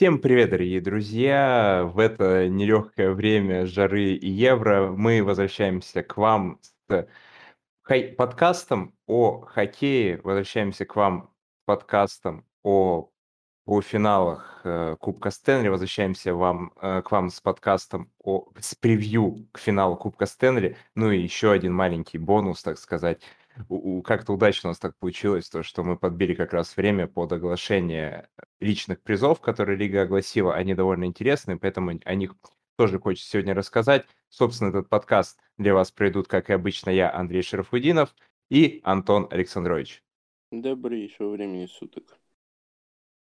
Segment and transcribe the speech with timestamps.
[0.00, 1.82] Всем привет, дорогие друзья!
[1.84, 7.06] В это нелегкое время жары и евро мы возвращаемся к вам с
[7.82, 13.10] хай- подкастом о хоккее, возвращаемся к вам с подкастом о
[13.66, 19.58] полуфиналах э, Кубка Стэнли, возвращаемся вам, э, к вам с подкастом о, с превью к
[19.58, 23.20] финалу Кубка Стэнли, ну и еще один маленький бонус, так сказать
[24.04, 28.28] как-то удачно у нас так получилось, то, что мы подбили как раз время под оглашение
[28.60, 30.54] личных призов, которые Лига огласила.
[30.54, 32.34] Они довольно интересные, поэтому о них
[32.76, 34.06] тоже хочется сегодня рассказать.
[34.28, 38.14] Собственно, этот подкаст для вас пройдут, как и обычно, я, Андрей Шарафудинов
[38.48, 40.02] и Антон Александрович.
[40.50, 42.18] Добрейшего времени суток.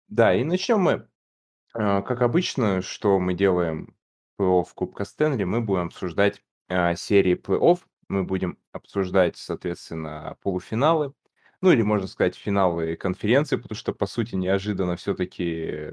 [0.09, 3.95] Да, и начнем мы, э, как обычно, что мы делаем
[4.39, 7.78] плей-офф Кубка Стэнли, мы будем обсуждать э, серии плей-офф,
[8.12, 11.12] мы будем обсуждать, соответственно, полуфиналы,
[11.61, 15.91] ну или, можно сказать, финалы конференции, потому что, по сути, неожиданно все-таки,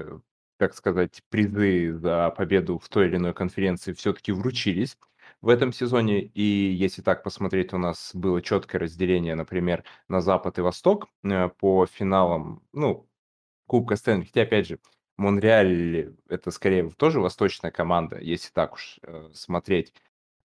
[0.58, 4.98] как сказать, призы за победу в той или иной конференции все-таки вручились
[5.40, 6.22] в этом сезоне.
[6.22, 11.48] И если так посмотреть, у нас было четкое разделение, например, на Запад и Восток э,
[11.48, 13.08] по финалам, ну,
[13.66, 14.24] Кубка Стэнли.
[14.24, 14.80] Хотя, опять же,
[15.16, 19.92] Монреаль— это скорее тоже восточная команда, если так уж э, смотреть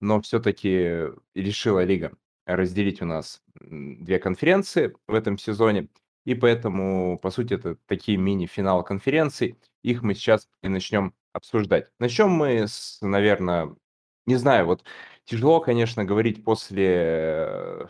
[0.05, 2.13] но все-таки решила лига
[2.47, 5.89] разделить у нас две конференции в этом сезоне,
[6.27, 9.59] и поэтому, по сути, это такие мини-финал конференций.
[9.83, 11.89] Их мы сейчас и начнем обсуждать.
[11.99, 13.75] Начнем мы с, наверное,
[14.27, 14.85] не знаю, вот
[15.25, 17.89] тяжело, конечно, говорить после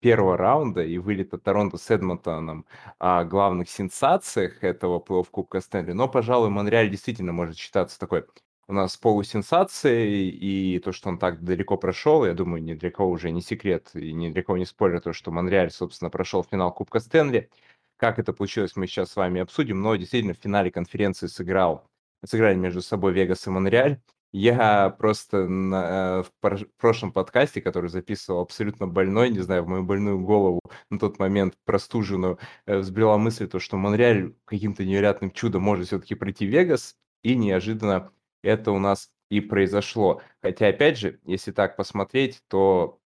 [0.00, 2.66] первого раунда и вылета Торонто с Эдмонтоном
[2.98, 8.24] о главных сенсациях этого плей-офф Кубка Стэнли, но, пожалуй, Монреаль действительно может считаться такой
[8.68, 13.10] у нас полусенсацией, и то, что он так далеко прошел, я думаю, ни для кого
[13.10, 16.72] уже не секрет, и ни для кого не спорят, то, что Монреаль, собственно, прошел финал
[16.72, 17.50] Кубка Стэнли.
[17.96, 21.88] Как это получилось, мы сейчас с вами обсудим, но действительно в финале конференции сыграл,
[22.24, 24.00] сыграли между собой Вегас и Монреаль.
[24.32, 30.20] Я просто на, в прошлом подкасте, который записывал абсолютно больной, не знаю, в мою больную
[30.20, 35.86] голову на тот момент простуженную, э, взбрела мысль, то, что Монреаль каким-то невероятным чудом может
[35.86, 38.12] все-таки пройти Вегас, и неожиданно
[38.42, 40.22] это у нас и произошло.
[40.42, 43.00] Хотя, опять же, если так посмотреть, то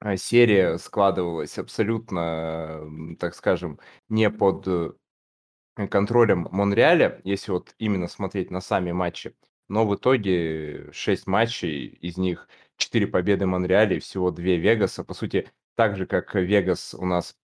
[0.00, 4.92] а, серия складывалась абсолютно, так скажем, не под э,
[5.88, 9.34] контролем Монреаля, если вот именно смотреть на сами матчи.
[9.68, 12.48] Но в итоге 6 матчей, из них
[12.78, 15.04] 4 победы Монреаля и всего 2 Вегаса.
[15.04, 17.36] По сути, так же, как Вегас у нас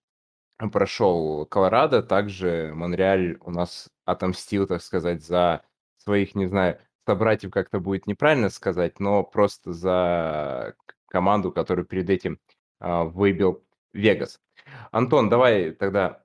[0.72, 5.62] прошел Колорадо, также Монреаль у нас отомстил, так сказать, за
[5.98, 10.74] своих, не знаю, собратьев как-то будет неправильно сказать, но просто за
[11.08, 12.38] команду, которую перед этим
[12.80, 14.40] а, выбил Вегас.
[14.90, 16.22] Антон, давай тогда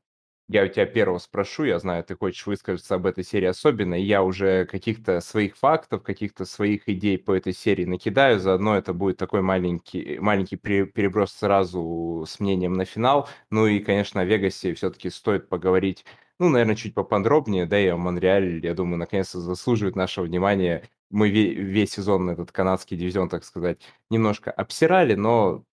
[0.49, 4.03] я у тебя первого спрошу, я знаю, ты хочешь высказаться об этой серии особенно, и
[4.03, 9.15] я уже каких-то своих фактов, каких-то своих идей по этой серии накидаю, заодно это будет
[9.15, 15.09] такой маленький, маленький переброс сразу с мнением на финал, ну и, конечно, о Вегасе все-таки
[15.09, 16.03] стоит поговорить
[16.41, 20.89] ну, наверное, чуть поподробнее, да, и Монреаль, я думаю, наконец-то заслуживает нашего внимания.
[21.11, 23.79] Мы весь сезон этот канадский дивизион, так сказать,
[24.09, 25.63] немножко обсирали, но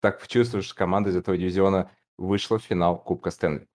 [0.00, 3.66] так чувствуешь, что команда из этого дивизиона вышла в финал Кубка Стэнли.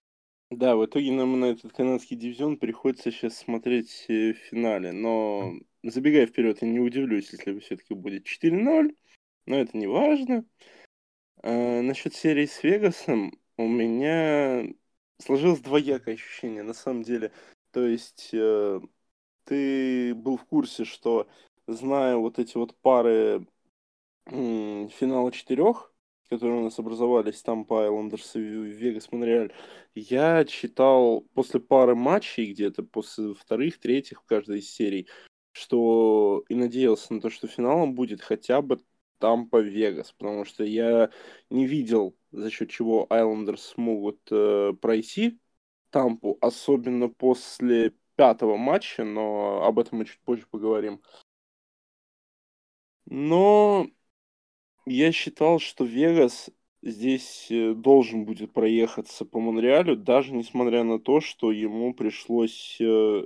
[0.51, 4.91] Да, в итоге нам на этот канадский дивизион приходится сейчас смотреть э, в финале.
[4.91, 5.51] Но
[5.81, 8.95] забегая вперед, я не удивлюсь, если все-таки будет 4-0,
[9.47, 10.45] но это не важно.
[11.41, 14.67] А, насчет серии с Вегасом у меня
[15.19, 17.31] сложилось двоякое ощущение, на самом деле.
[17.71, 18.79] То есть э,
[19.43, 21.27] ты был в курсе, что
[21.67, 23.47] зная вот эти вот пары
[24.25, 25.93] э, финала четырех,
[26.29, 29.53] которые у нас образовались там по Айлендерс и Вегас Монреаль,
[29.93, 35.07] я читал после пары матчей где-то, после вторых, третьих в каждой из серий,
[35.51, 38.79] что и надеялся на то, что финалом будет хотя бы
[39.19, 41.09] Тампа Вегас, потому что я
[41.49, 45.39] не видел за счет чего Айлендерс смогут э, пройти
[45.89, 51.01] Тампу, особенно после пятого матча, но об этом мы чуть позже поговорим.
[53.05, 53.87] Но
[54.85, 56.49] я считал, что Вегас
[56.81, 63.25] здесь э, должен будет проехаться по Монреалю, даже несмотря на то, что ему пришлось, э,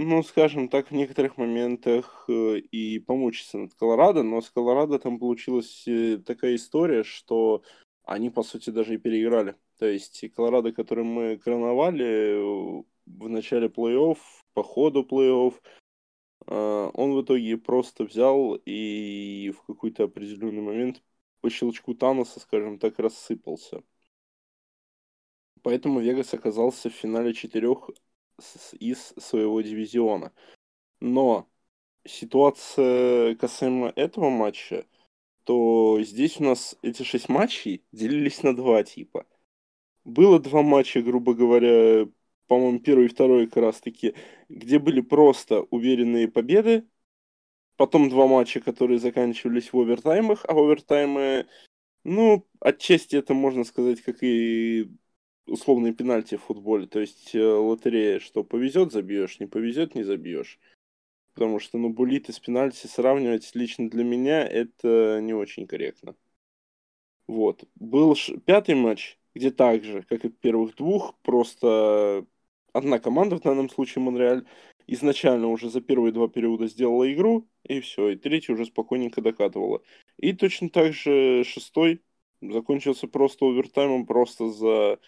[0.00, 5.18] ну, скажем так, в некоторых моментах э, и помучиться над Колорадо, но с Колорадо там
[5.18, 5.84] получилась
[6.24, 7.64] такая история, что
[8.04, 9.56] они, по сути, даже и переиграли.
[9.78, 14.18] То есть Колорадо, который мы короновали в начале плей-офф,
[14.54, 15.54] по ходу плей-офф,
[16.46, 21.02] он в итоге просто взял и в какой-то определенный момент
[21.40, 23.82] по щелчку Таноса, скажем так, рассыпался.
[25.62, 27.90] Поэтому Вегас оказался в финале четырех
[28.78, 30.32] из своего дивизиона.
[31.00, 31.48] Но
[32.04, 34.86] ситуация касаемо этого матча,
[35.44, 39.26] то здесь у нас эти шесть матчей делились на два типа.
[40.04, 42.08] Было два матча, грубо говоря,
[42.46, 44.14] по-моему, первый и второй как раз-таки,
[44.48, 46.86] где были просто уверенные победы,
[47.76, 51.46] потом два матча, которые заканчивались в овертаймах, а овертаймы,
[52.04, 54.90] ну, отчасти это можно сказать, как и
[55.48, 60.58] условные пенальти в футболе, то есть э, лотерея, что повезет, забьешь, не повезет, не забьешь.
[61.34, 66.16] Потому что, ну, булиты с пенальти сравнивать лично для меня это не очень корректно.
[67.26, 67.64] Вот.
[67.76, 72.26] Был пятый матч, где так же, как и первых двух, просто
[72.72, 74.46] одна команда, в данном случае Монреаль,
[74.86, 79.82] изначально уже за первые два периода сделала игру, и все, и третий уже спокойненько докатывала.
[80.16, 82.02] И точно так же шестой
[82.40, 84.98] закончился просто овертаймом, просто за...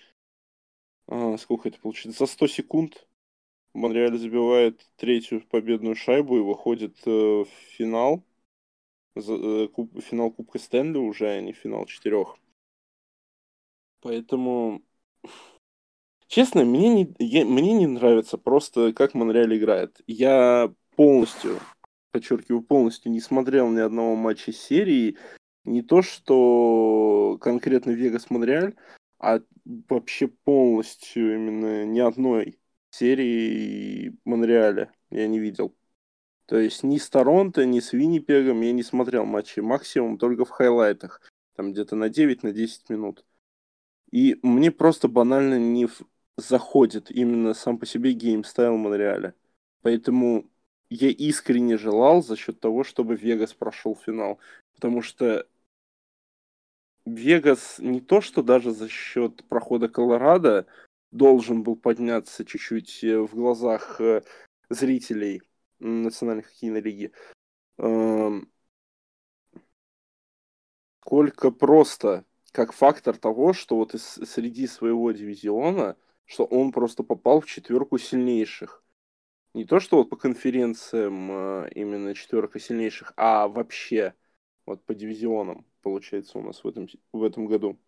[1.11, 2.17] А, сколько это получится?
[2.17, 3.07] За 100 секунд
[3.75, 8.23] Монреаль забивает третью победную шайбу и выходит э, в финал.
[9.17, 12.37] За, э, куб, финал Кубка Стэнли уже, а не финал четырех.
[14.01, 14.83] Поэтому
[16.29, 20.01] Честно, мне не, я, мне не нравится просто, как Монреаль играет.
[20.07, 21.59] Я полностью,
[22.13, 25.17] подчеркиваю, полностью не смотрел ни одного матча серии.
[25.65, 28.77] Не то, что конкретно Вегас-Монреаль,
[29.21, 32.59] а вообще полностью именно ни одной
[32.91, 35.77] серии Монреаля я не видел.
[36.47, 39.61] То есть ни с Торонто, ни с Виннипегом я не смотрел матчи.
[39.61, 41.21] Максимум только в хайлайтах.
[41.55, 43.25] Там где-то на 9, на 10 минут.
[44.11, 45.89] И мне просто банально не,
[46.37, 49.35] заходит именно сам по себе game style Монреаля.
[49.83, 50.51] Поэтому
[50.89, 54.39] я искренне желал за счет того, чтобы Вегас прошел финал.
[54.75, 55.47] Потому что
[57.05, 60.67] Вегас не то, что даже за счет прохода Колорадо
[61.11, 64.23] должен был подняться чуть-чуть э, в глазах э,
[64.69, 65.43] зрителей
[65.79, 67.13] Национальной хоккейной лиги.
[71.01, 75.97] Сколько просто как фактор того, что вот из, среди своего дивизиона–
[76.31, 78.85] что он просто попал в четверку сильнейших.
[79.53, 84.15] Не то, что вот по конференциям а, именно четверка сильнейших, а вообще
[84.71, 87.79] вот по дивизионам, получается, у нас в этом, в этом году.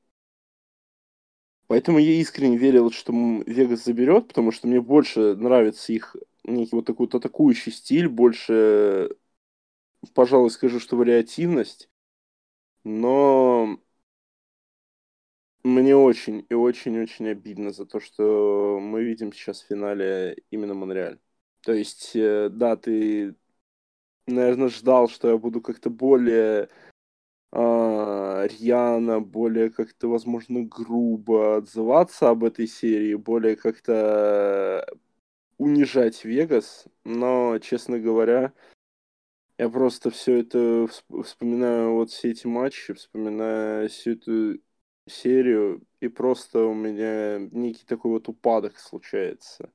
[1.66, 3.12] Поэтому я искренне верил, что
[3.46, 9.16] Вегас заберет, потому что мне больше нравится их некий вот такой вот атакующий стиль, больше,
[10.14, 11.88] пожалуй, скажу, что вариативность.
[12.84, 13.78] Но
[15.64, 21.18] мне очень и очень-очень обидно за то, что мы видим сейчас в финале именно Монреаль.
[21.60, 23.36] То есть, э, да, ты,
[24.26, 26.68] наверное, ждал, что я буду как-то более
[27.52, 34.86] э, рьяно, более как-то, возможно, грубо отзываться об этой серии, более как-то
[35.58, 38.52] унижать Вегас, но, честно говоря,
[39.58, 40.88] я просто все это
[41.22, 44.60] вспоминаю, вот все эти матчи, вспоминаю всю эту
[45.06, 49.70] серию, и просто у меня некий такой вот упадок случается.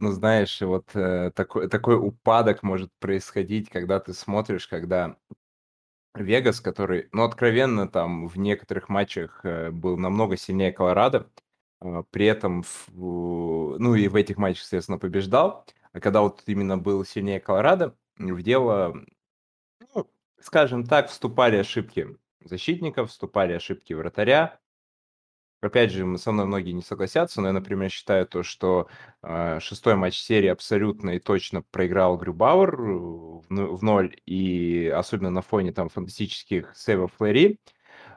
[0.00, 5.16] Ну, знаешь, вот э, такой, такой упадок может происходить, когда ты смотришь, когда
[6.14, 11.30] Вегас, который, ну, откровенно, там в некоторых матчах э, был намного сильнее Колорадо,
[11.82, 16.78] э, при этом, в, ну, и в этих матчах, соответственно, побеждал, а когда вот именно
[16.78, 18.94] был сильнее Колорадо, в дело,
[19.94, 24.59] ну, скажем так, вступали ошибки защитников, вступали ошибки вратаря.
[25.62, 28.88] Опять же, со мной многие не согласятся, но я, например, считаю то, что
[29.22, 35.28] э, шестой матч серии абсолютно и точно проиграл Грюбауэр э, в, в ноль, и особенно
[35.30, 37.58] на фоне там фантастических сейвов Флэри.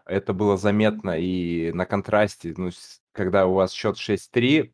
[0.06, 2.70] Это было заметно и на контрасте, ну,
[3.12, 4.74] когда у вас счет 6-3,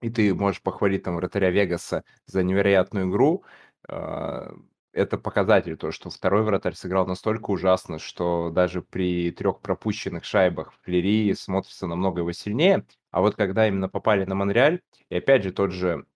[0.00, 3.44] и ты можешь похвалить там вратаря Вегаса за невероятную игру,
[3.88, 4.50] э,
[4.96, 10.72] это показатель, то, что второй вратарь сыграл настолько ужасно, что даже при трех пропущенных шайбах
[10.82, 12.86] Флери смотрится намного его сильнее.
[13.10, 16.06] А вот когда именно попали на Монреаль, и опять же тот же,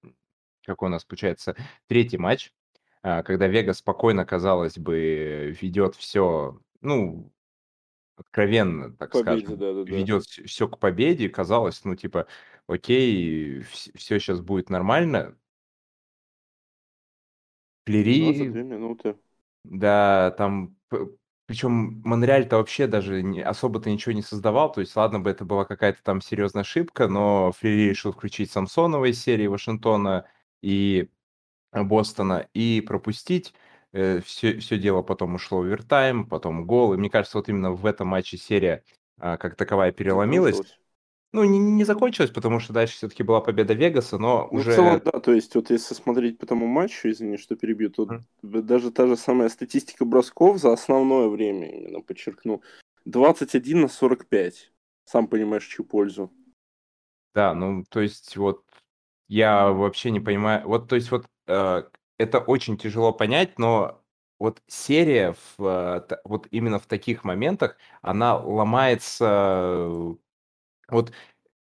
[0.65, 1.57] как у нас получается,
[1.89, 2.53] третий матч,
[3.03, 7.31] а, когда Вега спокойно, казалось бы, ведет все, ну,
[8.17, 10.45] откровенно, так победе, скажем, да, да, ведет да.
[10.47, 12.27] все к победе, казалось, ну, типа,
[12.67, 15.37] окей, все сейчас будет нормально,
[17.85, 18.21] Плери...
[18.63, 19.17] минуты.
[19.65, 20.77] Да, там...
[21.47, 24.71] Причем Монреаль-то вообще даже не, особо-то ничего не создавал.
[24.71, 29.07] То есть, ладно бы это была какая-то там серьезная ошибка, но Флери решил включить Самсонова
[29.11, 30.27] из серии Вашингтона
[30.63, 31.09] и
[31.73, 33.53] Бостона и пропустить.
[33.93, 36.95] Э, все, все дело потом ушло в овертайм, потом гол.
[36.95, 38.85] И мне кажется, вот именно в этом матче серия
[39.19, 40.80] а, как таковая переломилась.
[41.35, 45.01] Ну, не не закончилось, потому что дальше всё-таки была победа "Вегаса", но Ну, в целом,
[45.01, 45.21] уже да.
[45.21, 49.07] То есть вот если смотреть по тому матчу, извини, что перебью, то д даже та
[49.07, 52.61] же самая статистика бросков за основное время, именно подчеркну,
[53.05, 54.73] 21 на 45.
[55.05, 56.31] Сам понимаешь, чью пользу.
[57.35, 58.65] Да, ну, то есть вот
[59.29, 60.67] я вообще не понимаю.
[60.67, 61.83] Вот, то есть вот, э,
[62.19, 64.03] это очень тяжело понять, но
[64.39, 65.65] вот серия в,
[66.11, 70.17] э, вот именно в таких моментах, она ломается.
[70.91, 71.13] Вот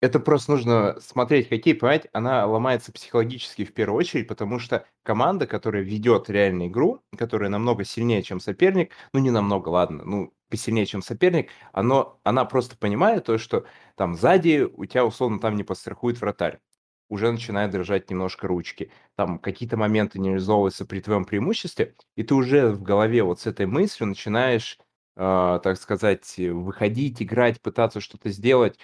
[0.01, 5.47] это просто нужно смотреть хоккей, понимаете, она ломается психологически в первую очередь, потому что команда,
[5.47, 10.87] которая ведет реально игру, которая намного сильнее, чем соперник, ну, не намного, ладно, ну, посильнее,
[10.87, 15.65] чем соперник, оно она просто понимает то, что там сзади у тя, условно, там не
[15.65, 16.61] подстрахует вратарь.
[17.09, 18.93] Уже начинают дрожать немножко ручки.
[19.17, 23.47] Там какие-то моменты не реализовываются при твоем преимуществе, и ты уже в голове вот с
[23.47, 24.79] этой мыслью начинаешь,
[25.17, 28.79] а, так сказать, выходить, играть, пытаться что-то сделать,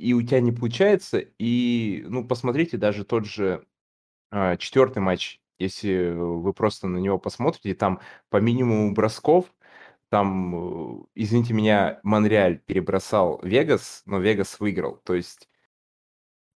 [0.00, 1.18] и у тя не получается.
[1.38, 3.66] И, ну, посмотрите даже тот же,
[4.30, 5.40] а, 4 матч.
[5.58, 9.46] Если вы просто на него посмотрите, там по минимуму бросков,
[10.10, 14.96] там, извините меня, Монреаль перебросал "Вегас", но "Вегас" выиграл.
[15.04, 15.46] То есть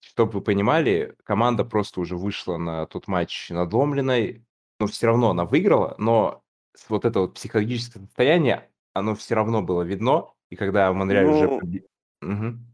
[0.05, 4.45] Чтоб вы понимали, команда просто уже вышла на тот матч надломленной,
[4.81, 6.43] но всё равно она выиграла, но
[6.89, 10.27] вот это вот психологическое состояние, оно всё равно было видно.
[10.51, 11.85] И когда Монреаль уже Ну побе
[12.21, 12.72] Мгм.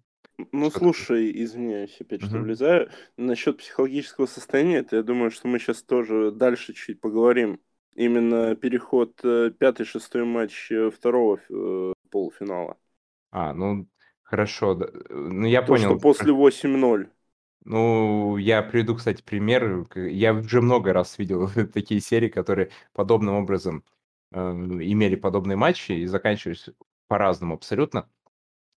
[0.52, 1.08] Ну, Что такое?
[1.10, 2.38] слушай, извиняюсь опять, что Мгм.
[2.38, 2.90] влезаю.
[3.16, 7.60] Насчет психологического состояния, это я думаю, что мы щас тоже дальше чуть поговорим.
[7.96, 12.76] Именно переход, э, 5-6 матч, э, 2 ф э, полуфинала.
[13.30, 13.86] А, ну,
[14.22, 17.12] хорошо, д ну, я То, что понял после про 8:0.
[17.64, 19.86] Ну, я приведу, кстати, пример.
[19.94, 23.84] Я уже много раз видел такие серии, которые подобным образом,
[24.32, 26.68] э, имели подобные матчи и заканчивались
[27.08, 28.08] по-разному абсолютно.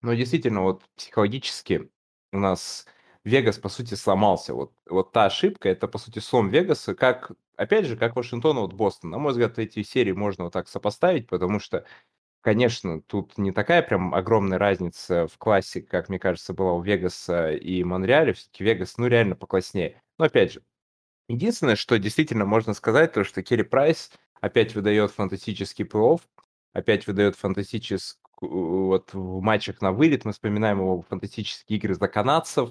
[0.03, 1.91] Но действительно, вот психологически
[2.33, 2.87] у нас
[3.25, 4.55] "Вегас", по сути, сломался.
[4.55, 8.73] Вот вот та ошибка- это, по сути, слом "Вегаса", как, опять же, как Вашингтон, вот
[8.73, 9.11] Бостон.
[9.11, 11.85] На мой взгляд, эти серии можно вот так сопоставить, потому что,
[12.43, 17.53] конечно, тут не такая прям огромная разница в классе, как мне кажется, была у "Вегаса"
[17.53, 18.35] и Монреаля.
[18.35, 20.03] Всё-таки "Вегас", ну, реально покласснее.
[20.19, 20.63] Но опять же,
[21.29, 26.21] единственное, что действительно можно сказать, то что Керри Прайс опять выдает фантастический плей-офф,
[26.75, 30.25] опять выдает фантастическую вот в матчах на вылет.
[30.25, 32.71] Мы вспоминаем его фантастические игры за канадцев,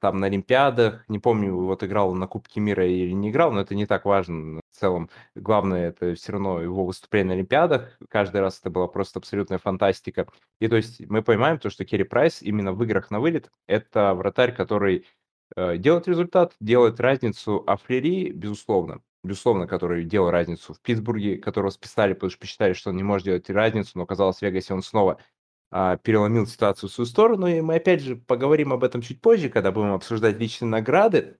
[0.00, 1.04] там на олимпиадах.
[1.08, 4.04] Не помню, вот играл он на Кубке мира или не играл, но это не так
[4.06, 5.10] важно в целом.
[5.34, 7.98] Главное- это всё равно его выступление на олимпиадах.
[8.08, 10.26] Каждый раз это была просто абсолютная фантастика.
[10.60, 14.14] И то есть мы понимаем то, что Керри Прайс именно в играх на вылет- это
[14.14, 15.06] вратарь, который,
[15.56, 17.62] э, делает результат, делает разницу.
[17.66, 22.90] А Флери, безусловно, безусловно, который делал разницу в Питтсбурге, которого списали, потому что посчитали, что
[22.90, 25.18] он не может делать разницу, но оказалось, в "Вегасе" он снова,
[25.72, 27.46] а, переломил ситуацию в свою сторону.
[27.48, 31.38] И мы опять же поговорим об этом чуть позже, когда будем обсуждать личные награды.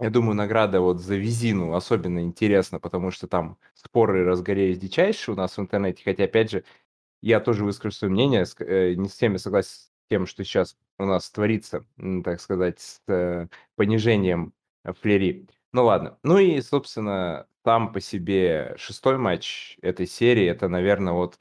[0.00, 5.38] Я думаю, награда вот за Визину особенно интересна, потому что там споры разгорелись дичайшие у
[5.38, 6.02] нас в интернете.
[6.04, 6.64] Хотя, опять же,
[7.22, 11.04] я тоже выскажу своё мнение, э, не с всеми согласен с тем, что щас у
[11.06, 11.86] нас творится,
[12.24, 14.54] так сказать, с, э, понижением
[15.02, 15.48] Флери.
[15.74, 16.18] Ну ладно.
[16.22, 21.38] Ну и, собственно, сам по себе 6 матч этой серии- это, наверно, вот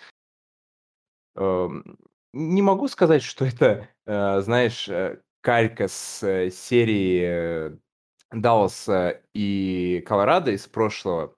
[1.35, 1.97] Эм,
[2.33, 7.79] не могу сказать, что это, э, знаешь, э, калька с, э, серии
[8.31, 11.35] Далласа и Колорадо из прошлого,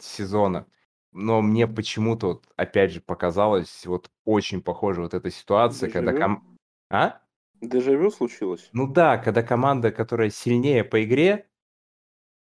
[0.00, 0.66] сезона,
[1.10, 6.26] но мне почему-то вот опять же показалось, вот очень похожа вот эта ситуация, когда Дежавю?
[6.26, 6.58] ком
[6.90, 7.20] А?
[7.60, 8.68] Дежавю случилось?
[8.72, 11.48] Ну да, когда команда, которая сильнее по игре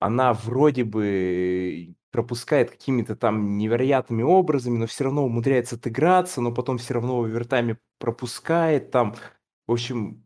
[0.06, 6.78] она вроде бы пропускает какими-то там невероятными образами, но всё равно умудряется отыграться, но потом
[6.78, 9.16] всё равно овертайме пропускает там.
[9.68, 10.24] В общем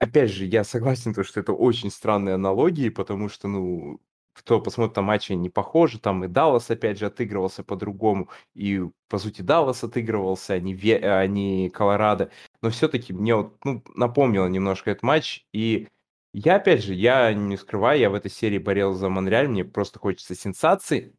[0.00, 4.00] Опять же, я согласен, то что это очень странные аналогии, потому что, ну,
[4.32, 5.98] кто посмотрит там матчи, они похожи.
[6.00, 8.80] Там и Даллас опять же отыгрывался по-другому, и,
[9.10, 12.30] по сути, Даллас отыгрывался, а не Ве а не Колорадо.
[12.62, 15.44] Но всё-таки мне вот, ну, напомнило немножко этот матч.
[15.52, 15.88] И
[16.32, 19.98] я, опять же, я не скрываю, я в этой серии болел за Монреаль, мне просто
[19.98, 21.14] хочется сенсаций.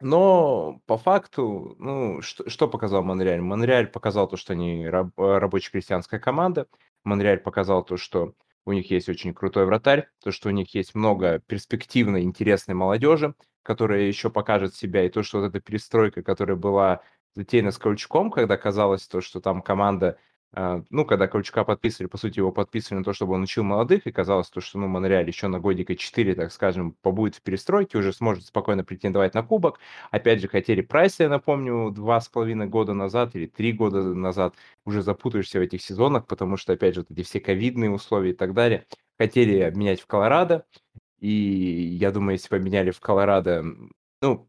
[0.00, 3.40] Но по факту, ну, что что показал Монреаль?
[3.40, 6.68] Монреаль показал то, что они раб рабоче-крестьянская команда.
[7.04, 10.94] Монреаль показал то, что у них есть очень крутой вратарь, то, что у них есть
[10.94, 15.04] много перспективной, интересной молодежи, которая еще покажет себя.
[15.04, 17.02] И то, что вот эта перестройка, которая была
[17.34, 20.18] затеяна с Крольчуком, когда казалось то, что там команда
[20.54, 24.12] ну, когда Ковальчука подписывали, по сути, его подписывали на то, чтобы он учил молодых, и
[24.12, 28.12] казалось, то, что, ну, Монреаль еще на годика 4, так скажем, побудет в перестройке, уже
[28.12, 29.78] сможет спокойно претендовать на кубок.
[30.10, 34.54] Опять же, хотели Прайса, я напомню, два с половиной года назад или три года назад.
[34.86, 38.34] Уже запутаешься в этих сезонах, потому что, опять же, вот эти все ковидные условия и
[38.34, 38.86] так далее.
[39.18, 40.64] Хотели обменять в Колорадо,
[41.18, 43.64] и я думаю, если поменяли в Колорадо,
[44.22, 44.48] ну,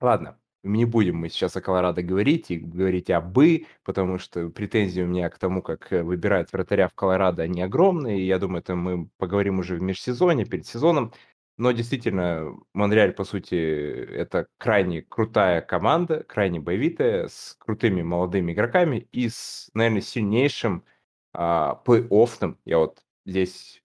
[0.00, 5.02] ладно, не будем мы сейчас о Колорадо говорить и говорить о «бы», потому что претензии
[5.02, 8.20] у меня к тому, как э, выбирают вратаря в Колорадо, они огромные.
[8.20, 11.12] И я думаю, это мы поговорим уже в межсезоне, перед сезоном.
[11.56, 19.06] Но действительно, Монреаль, по сути, это крайне крутая команда, крайне боевитая, с крутыми молодыми игроками
[19.12, 20.84] и с, наверное, сильнейшим
[21.32, 22.58] а, плей-оффным.
[22.64, 23.84] Я вот здесь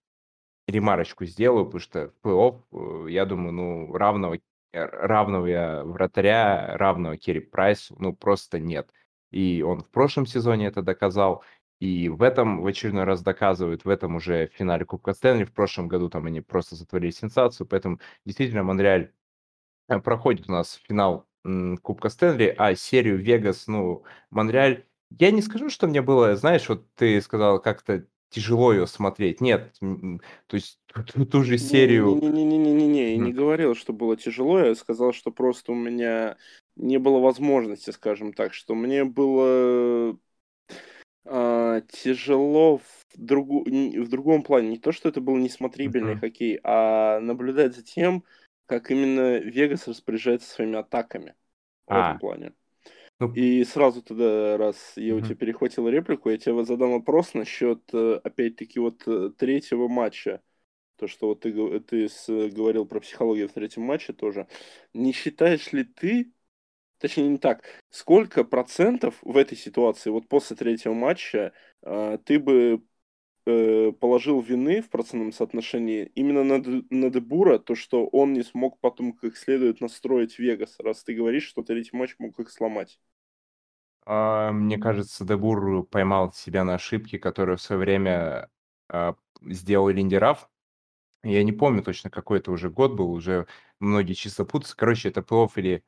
[0.68, 4.40] ремарочку сделаю, потому что в плей-офф, э, я думаю, ну, равного
[4.72, 8.90] равного вратаря, равного Керри Прайсу, ну, просто нет.
[9.32, 11.44] И он в прошлом сезоне это доказал,
[11.80, 15.54] и в этом в очередной раз доказывает, в этом уже в финале Кубка Стэнли, в
[15.54, 19.14] прошлом году там они просто затворили сенсацию, поэтому действительно Монреаль
[19.90, 21.28] э, проходит у нас финал
[21.82, 26.94] Кубка Стэнли, а серию Вегас, ну, Монреаль, я не скажу, что мне было, знаешь, вот
[26.96, 29.42] ты сказал, как-то тяжело ее смотреть.
[29.42, 30.80] Нет, то есть
[31.14, 32.16] ту, ту же серию...
[32.16, 36.38] Не-не-не-не-не-не, я не говорил, что было тяжело, я сказал, что просто у меня
[36.76, 40.18] не было возможности, скажем так, что мне было
[41.26, 42.84] а, тяжело в,
[43.16, 44.70] другу, в другом плане.
[44.70, 46.20] Не то, что это был несмотрибельный uh-huh.
[46.20, 48.24] хоккей, а наблюдать за тем,
[48.66, 51.36] как именно Вегас распоряжается своими атаками.
[51.88, 52.08] В а.
[52.08, 52.54] этом плане.
[53.20, 53.34] Ну...
[53.34, 58.20] И сразу тогда, раз я у тебя перехватил реплику, я тебе задам вопрос насчет, э,
[58.24, 60.42] опять-таки, вот э, третьего матча.
[60.96, 64.48] То, что вот ты, ты с, говорил про психологию в третьем матче тоже.
[64.94, 66.32] Не считаешь ли ты,
[67.00, 72.54] точнее не так, сколько процентов в этой ситуации, вот после третьего матча, э, ты бы
[72.54, 72.80] э,
[74.00, 79.14] положил вины в процентном соотношении именно на, на Дебура, то, что он не смог потом
[79.14, 83.00] как следует настроить Вегас, раз ты говоришь, что третий матч мог их сломать?
[84.06, 88.50] А, мне кажется, Дебур поймал себя на ошибке, которую в свое время
[88.88, 90.50] а, сделал Линди Раф.
[91.24, 93.48] Я не помню точно, какой это уже год был, уже
[93.80, 94.76] многие числа путаются.
[94.76, 95.84] Короче, это плей или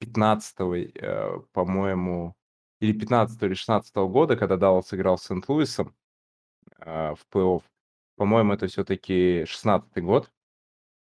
[0.00, 0.56] 15
[0.96, 2.34] э, по-моему,
[2.80, 6.03] или 15 или 16 года, когда Даллас играл с Сент-Луисом э,
[6.84, 7.62] в плей-офф.
[8.16, 10.30] По-моему, это все-таки 16 год.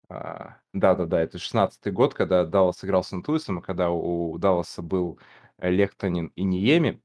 [0.10, 5.20] А, да-да-да, это 16 год, когда Даллас играл с Сент-Луисом, и когда у Далласа был
[5.58, 7.02] Лехтонин и Ниеми.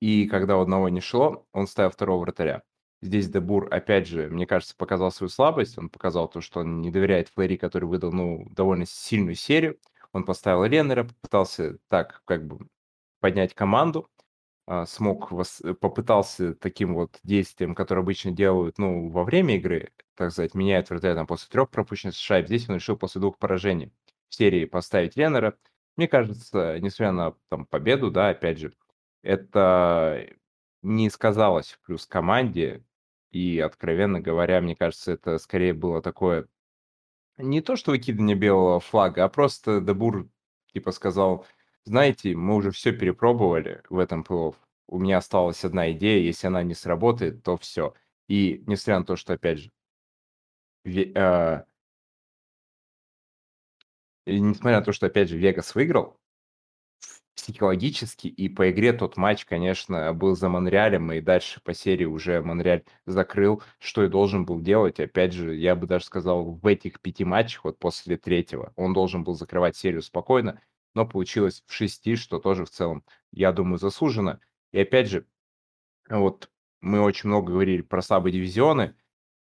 [0.00, 2.62] И когда у одного не шло, он ставил второго вратаря.
[3.02, 5.78] Здесь Дебур, опять же, мне кажется, показал свою слабость.
[5.78, 9.78] Он показал то, что он не доверяет Флэри, который выдал, ну, довольно сильную серию.
[10.12, 12.66] Он поставил Реннера, попытался так, как бы,
[13.20, 14.08] поднять команду.
[14.72, 15.60] А, смог, вос...
[15.80, 21.16] попытался таким вот действием, которое обычно делают, ну, во время игры, так сказать, меняют вратаря
[21.16, 22.46] там после трех пропущенных шайб.
[22.46, 23.92] Здесь он решил после двух поражений
[24.28, 25.58] в серии поставить Реннера.
[25.96, 28.72] Мне кажется, несмотря на там победу, да, опять же,
[29.22, 30.28] это
[30.82, 32.84] не сказалось в плюс команде.
[33.32, 36.46] И, откровенно говоря, мне кажется, это скорее было такое
[37.38, 40.28] не то, что выкидывание белого флага, а просто Дебур
[40.72, 41.44] типа сказал,
[41.84, 44.52] знаете, мы уже все перепробовали в этом плей
[44.88, 47.94] У меня осталась одна идея, если она не сработает, то все.
[48.28, 49.70] И несмотря на то, что, опять же,
[50.84, 51.64] э,
[54.26, 56.18] и несмотря на то, что, опять же, Вегас выиграл,
[57.34, 62.42] психологически и по игре тот матч, конечно, был за Монреалем, и дальше по серии уже
[62.42, 65.00] Монреаль закрыл, что и должен был делать.
[65.00, 69.24] Опять же, я бы даже сказал, в этих пяти матчах, вот после третьего, он должен
[69.24, 70.60] был закрывать серию спокойно,
[70.94, 74.40] но получилось в шести, что тоже в целом, я думаю, заслуженно.
[74.72, 75.26] И опять же,
[76.08, 76.50] вот
[76.80, 78.94] мы очень много говорили про слабые дивизионы,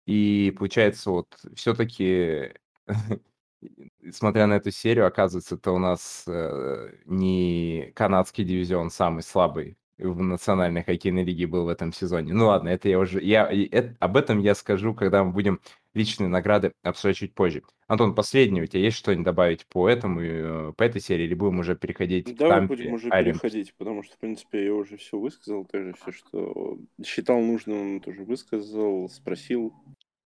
[0.05, 2.53] и получается, вот все-таки
[4.11, 10.21] смотря на эту серию, оказывается, это у нас э, не канадский дивизион самый слабый в
[10.21, 12.33] национальной хоккейной лиге был в этом сезоне.
[12.33, 13.21] Ну ладно, это я уже...
[13.21, 15.59] Я, это, об этом я скажу, когда мы будем
[15.93, 17.63] личные награды обсуждать чуть позже.
[17.87, 21.59] Антон, последний, у тебя есть что-нибудь добавить по этому, э, по этой серии, или будем
[21.59, 23.41] уже переходить да, к Тампе, будем уже Олимпс?
[23.41, 28.23] переходить, потому что, в принципе, я уже все высказал, тоже все, что считал нужным, тоже
[28.23, 29.73] высказал, спросил,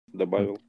[0.08, 0.60] добавил.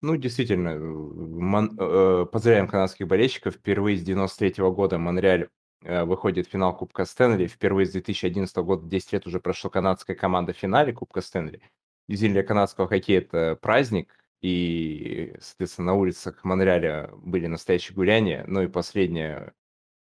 [0.00, 3.54] Ну, действительно, мон э, поздравляем канадских болельщиков.
[3.54, 5.48] Впервые с 93 года Монреаль
[5.82, 7.46] э, выходит в финал Кубка Стэнли.
[7.46, 11.60] Впервые с 2011 года, 10 лет уже прошло канадская команда в финале Кубка Стэнли.
[12.08, 14.14] Для канадского хоккея это праздник.
[14.40, 18.44] И, соответственно, на улицах Монреаля были настоящие гуляния.
[18.46, 19.52] Ну и последнее,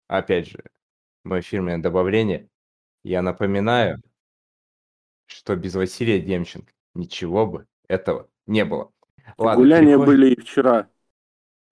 [0.08, 0.64] опять же,
[1.24, 2.48] мое фирменное добавление.
[3.04, 4.02] Я напоминаю,
[5.26, 8.92] что без Василия Демченко ничего бы этого не было.
[9.38, 10.08] Ладно, Гуляния переход...
[10.08, 10.90] были и вчера.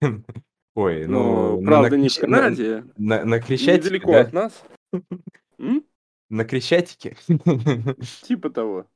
[0.74, 1.58] Ой, ну...
[1.58, 2.84] ну правда, на, не в Канаде.
[2.96, 4.20] На, на, на Крещатике, Недалеко да?
[4.20, 4.64] от нас.
[6.28, 7.16] На Крещатике?
[8.22, 8.86] Типа того.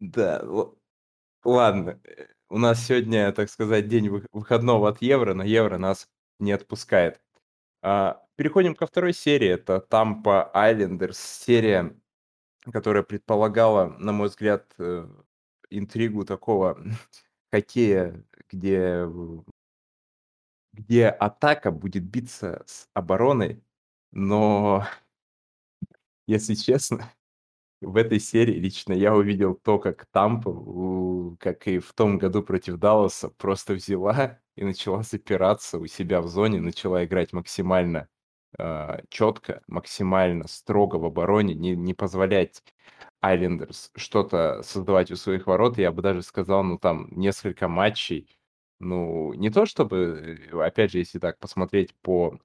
[0.00, 0.42] Да,
[1.44, 2.00] ладно.
[2.48, 7.20] У нас сегодня, так сказать, день выходного от Евро, но Евро нас не отпускает.
[7.82, 9.48] А, переходим ко второй серии.
[9.48, 11.18] Это Тампа Айлендерс.
[11.18, 11.96] Серия,
[12.72, 15.06] которая предполагала, на мой взгляд, э,
[15.70, 16.78] интригу такого
[17.52, 19.06] хоккея, где,
[20.72, 23.62] где атака будет биться с обороной,
[24.12, 24.86] но,
[26.26, 27.10] если честно,
[27.82, 32.76] в этой серии лично я увидел то, как Тампа, как и в том году против
[32.78, 38.08] Далласа, просто взяла и начала запираться у себя в зоне, начала играть максимально
[38.58, 42.62] э, а, четко, максимально строго в обороне, не, не позволять
[43.20, 45.78] Айлендерс что-то создавать у своих ворот.
[45.78, 48.28] Я бы даже сказал, ну там несколько матчей,
[48.80, 52.38] ну не то чтобы, э, опять же, если так посмотреть по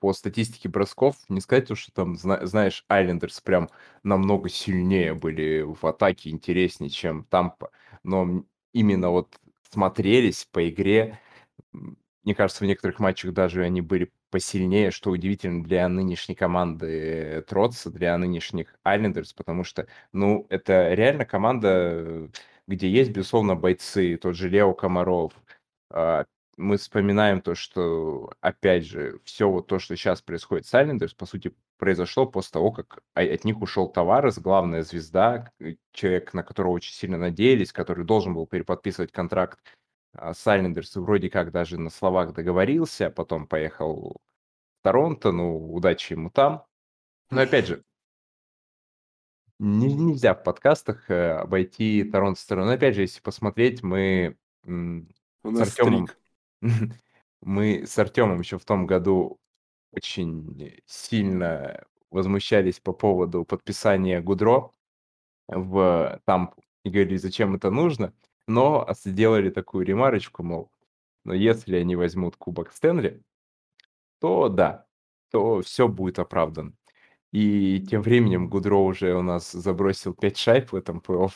[0.00, 3.68] по статистике бросков, не сказать, что там, знаешь, Айлендерс прям
[4.02, 7.70] намного сильнее были в атаке, интереснее, чем Тампа.
[8.02, 9.38] Но именно вот
[9.70, 11.18] смотрелись по игре,
[12.24, 17.90] мне кажется, в некоторых матчах даже они были посильнее, что удивительно для нынешней команды Троца,
[17.90, 22.30] для нынешних Айлендерс, потому что, ну, это реально команда,
[22.66, 25.32] где есть, безусловно, бойцы, тот же Лео Комаров,
[25.90, 26.24] а,
[26.60, 31.26] мы вспоминаем то, что, опять же, все вот то, что сейчас происходит с Islanders, по
[31.26, 35.50] сути, произошло после того, как от них ушел Товарес, главная звезда,
[35.92, 39.58] человек, на которого очень сильно надеялись, который должен был переподписывать контракт
[40.12, 44.20] а, с Islanders, и вроде как даже на словах договорился, а потом поехал
[44.78, 46.64] в Торонто, ну, удачи ему там.
[47.30, 47.82] Но, опять же,
[49.58, 52.74] нельзя в подкастах э, обойти Торонто стороной.
[52.74, 56.06] Опять же, если посмотреть, мы У с Артемом...
[56.06, 56.19] Стрик.
[57.42, 59.38] Мы с Артемом еще в том году
[59.92, 64.72] очень сильно возмущались по поводу подписания Гудро
[65.48, 68.14] в Тампу и говорили, зачем это нужно,
[68.46, 70.70] но сделали такую ремарочку, мол,
[71.24, 73.22] но если они возьмут Кубок Стэнли,
[74.20, 74.86] то да,
[75.30, 76.74] то все будет оправдано.
[77.32, 81.32] И тем временем Гудро уже у нас забросил 5 шайб в этом плей-офф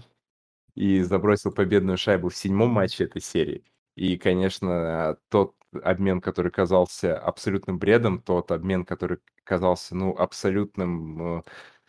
[0.76, 3.64] и забросил победную шайбу в седьмом матче этой серии.
[3.98, 11.44] И, конечно, тот обмен, который казался абсолютным бредом, тот обмен, который казался, ну, абсолютным э,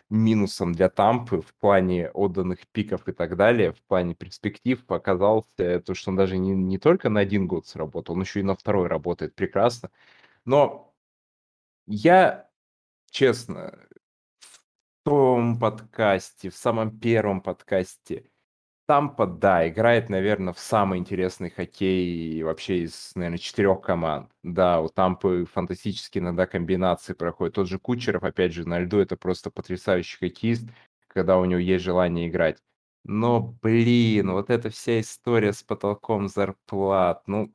[0.09, 5.95] минусом для Тампы в плане отданных пиков и так далее, в плане перспектив, оказался то,
[5.95, 8.89] что он даже не, не только на один год сработал, он еще и на второй
[8.89, 9.91] работает прекрасно.
[10.47, 10.95] Но
[11.87, 12.49] я,
[13.11, 13.87] честно,
[14.41, 14.61] в
[15.05, 18.31] том подкасте, в самом первом подкасте
[18.89, 24.31] Тампа, да, играет, наверное, в самый интересный хоккей вообще из, наверное, четырех команд.
[24.43, 27.55] Да, у Тампы фантастические иногда комбинации проходят.
[27.57, 30.71] Тот же Кучеров, опять же, на льду это просто потрясающий хоккеист,
[31.07, 32.57] когда у него есть желание играть.
[33.05, 37.53] Но, блин, вот эта вся история с потолком зарплат, ну,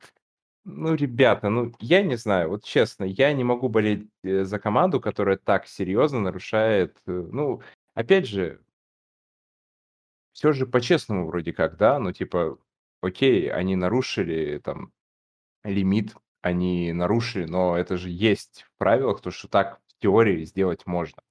[0.64, 5.00] ну, ребята, ну, я не знаю, вот честно, я не могу болеть э, за команду,
[5.00, 7.60] которая так серьезно нарушает, э, ну,
[7.94, 8.60] опять же,
[10.34, 11.98] все же по-честному вроде как, да?
[11.98, 12.58] Ну, типа,
[13.00, 14.92] окей, они нарушили там
[15.64, 20.86] лимит, они нарушили, но это же есть в правилах, то, что так в теории сделать
[20.86, 21.22] можно.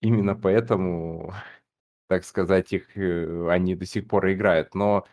[0.00, 1.34] Именно поэтому,
[2.08, 4.74] так сказать, их э, они до сих пор играют.
[4.74, 5.06] Но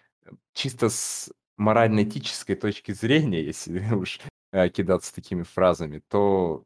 [0.53, 4.19] чисто с морально-этической точки зрения, если уж
[4.53, 6.65] э, кидаться такими фразами, то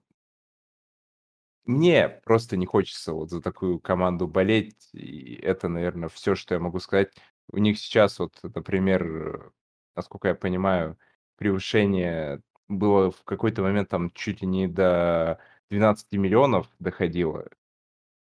[1.65, 6.59] мне просто не хочется вот за такую команду болеть, и это, наверное, все, что я
[6.59, 7.13] могу сказать.
[7.51, 9.51] У них сейчас вот, например,
[9.95, 10.97] насколько я понимаю,
[11.37, 17.47] превышение было в какой-то момент там чуть ли не до 12 миллионов доходило,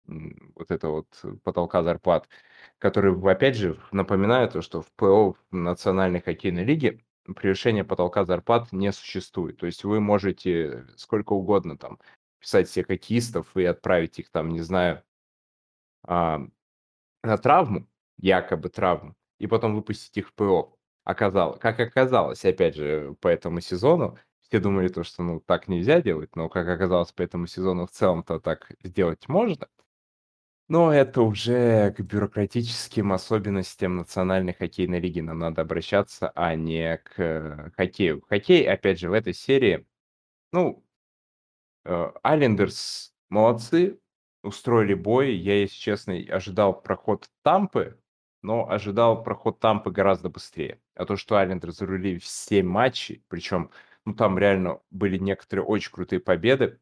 [0.08, 1.08] вот это вот
[1.44, 2.28] потолка зарплат,
[2.80, 7.02] который, опять же, напоминаю то, что в ПО в Национальной хоккейной лиге
[7.36, 9.58] превышение потолка зарплат не существует.
[9.58, 12.00] То есть вы можете сколько угодно там
[12.40, 15.04] писать всех хоккеистов и отправить их там, не знаю,
[16.04, 16.42] а,
[17.24, 20.78] на травму, якобы травму, и потом выпустить их в ПО.
[21.04, 26.02] Оказалось, как оказалось, опять же, по этому сезону, все думали то, что ну так нельзя
[26.02, 29.68] делать, но как оказалось по этому сезону в целом-то так сделать можно.
[30.70, 37.72] Но это уже к бюрократическим особенностям Национальной хоккейной лиги нам надо обращаться, а не к
[37.78, 38.22] хоккею.
[38.28, 39.86] Хоккей, опять же, в этой серии,
[40.54, 40.86] ну,
[42.24, 44.00] Айлендерс молодцы,
[44.44, 45.36] устроили бой.
[45.36, 48.00] Я, если честно, ожидал проход Тампы,
[48.42, 50.80] но ожидал проход Тампы гораздо быстрее.
[50.96, 53.72] А то, что Айлендеры зарулили в 7 матчей, причем,
[54.06, 56.80] ну, там реально были некоторые очень крутые победы,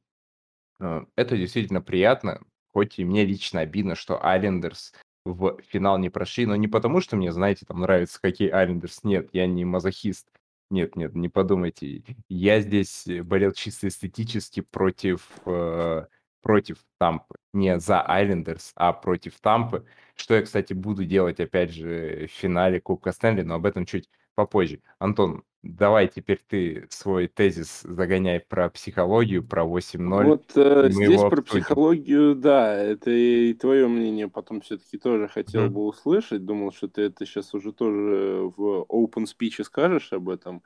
[0.80, 2.42] э, это действительно приятно,
[2.74, 4.94] хоть и мне лично обидно, что Айлендерс
[5.26, 9.30] в финал не прошли, но не потому, что мне, знаете, там нравится хоккей Айлендерс, нет,
[9.34, 10.30] я не мазохист,
[10.70, 12.04] нет, нет, не подумайте.
[12.28, 16.06] Я здесь болел чисто эстетически против, э,
[16.42, 17.36] против Тампы.
[17.54, 19.86] Не за Айлендерс, а против Тампы.
[20.16, 24.10] Что я, кстати, буду делать, опять же, в финале Кубка Стэнли, но об этом чуть
[24.36, 24.82] попозже.
[25.00, 30.24] Антон, давай теперь ты свой тезис загоняй про психологию, про 8-0.
[30.24, 31.64] Вот э, здесь про обсудим.
[31.64, 35.70] психологию, да, это и твое мнение потом все-таки тоже хотел mm-hmm.
[35.70, 36.46] бы услышать.
[36.46, 40.64] Думал, что ты это сейчас уже тоже в open speech скажешь об этом.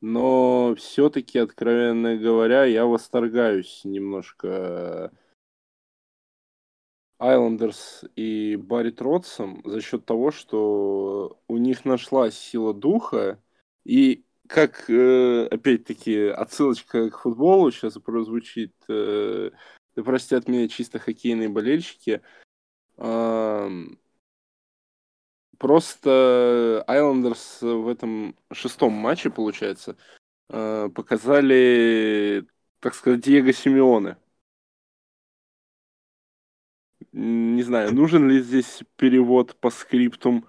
[0.00, 5.10] Но все-таки, откровенно говоря, я восторгаюсь немножко
[7.18, 13.42] Айлендерс и Барри Тротсом за счет того, что у них нашлась сила духа
[13.84, 19.50] и как, э, опять-таки, отсылочка к футболу сейчас прозвучит, э,
[19.94, 22.22] да простят меня чисто хоккейные болельщики,
[25.58, 29.96] просто Айлендерс в этом шестом матче, получается,
[30.48, 32.46] э, показали,
[32.80, 34.16] так сказать, Диего Симеоне.
[37.12, 40.46] Не знаю, нужен ли здесь перевод по скриптум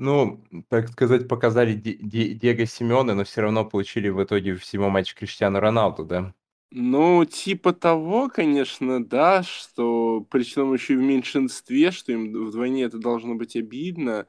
[0.00, 5.14] ну, так сказать, показали Диего Симеона, но все равно получили в итоге в седьмом матче
[5.14, 6.34] Криштиану Роналду, да?
[6.72, 12.98] Ну, типа того, конечно, да, что причем еще и в меньшинстве, что им вдвойне это
[12.98, 14.26] должно быть обидно,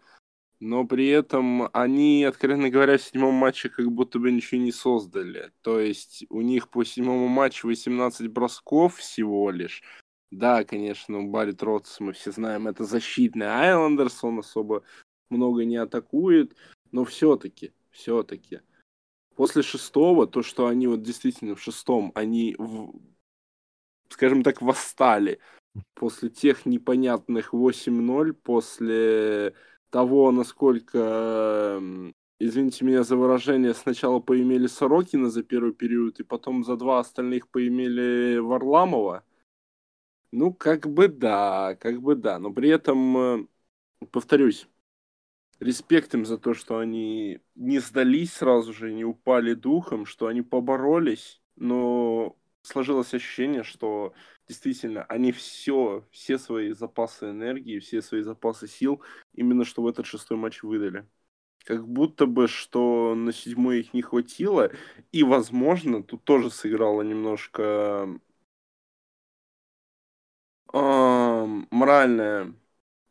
[0.59, 5.51] но при этом они, откровенно говоря, в седьмом матче как будто бы ничего не создали.
[5.61, 9.83] То есть у них по седьмому матчу 18 бросков всего лишь.
[10.31, 14.83] Да, конечно, у Барри Тротс, мы все знаем, это защитный Айлендерс, он особо
[15.31, 16.55] много не атакует,
[16.91, 18.61] но все-таки, все-таки.
[19.35, 22.93] После шестого, то, что они вот действительно в шестом, они, в,
[24.09, 25.39] скажем так, восстали
[25.93, 29.55] после тех непонятных 8-0, после
[29.89, 31.81] того, насколько,
[32.39, 37.49] извините меня за выражение, сначала поимели Сорокина за первый период, и потом за два остальных
[37.49, 39.23] поимели Варламова.
[40.31, 43.47] Ну, как бы да, как бы да, но при этом, э,
[44.11, 44.67] повторюсь,
[45.61, 50.41] респект им за то, что они не сдались сразу же, не упали духом, что они
[50.41, 54.13] поборолись, но сложилось ощущение, что
[54.47, 60.05] действительно они все, все свои запасы энергии, все свои запасы сил именно что в этот
[60.07, 61.07] шестой матч выдали.
[61.65, 64.71] Как будто бы, что на седьмой их не хватило,
[65.11, 68.19] и, возможно, тут тоже сыграла немножко
[70.73, 72.53] моральная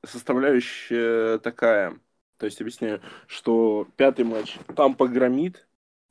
[0.04, 2.00] составляющая такая–
[2.40, 5.68] то есть объясняю, что пятый матч там погромит,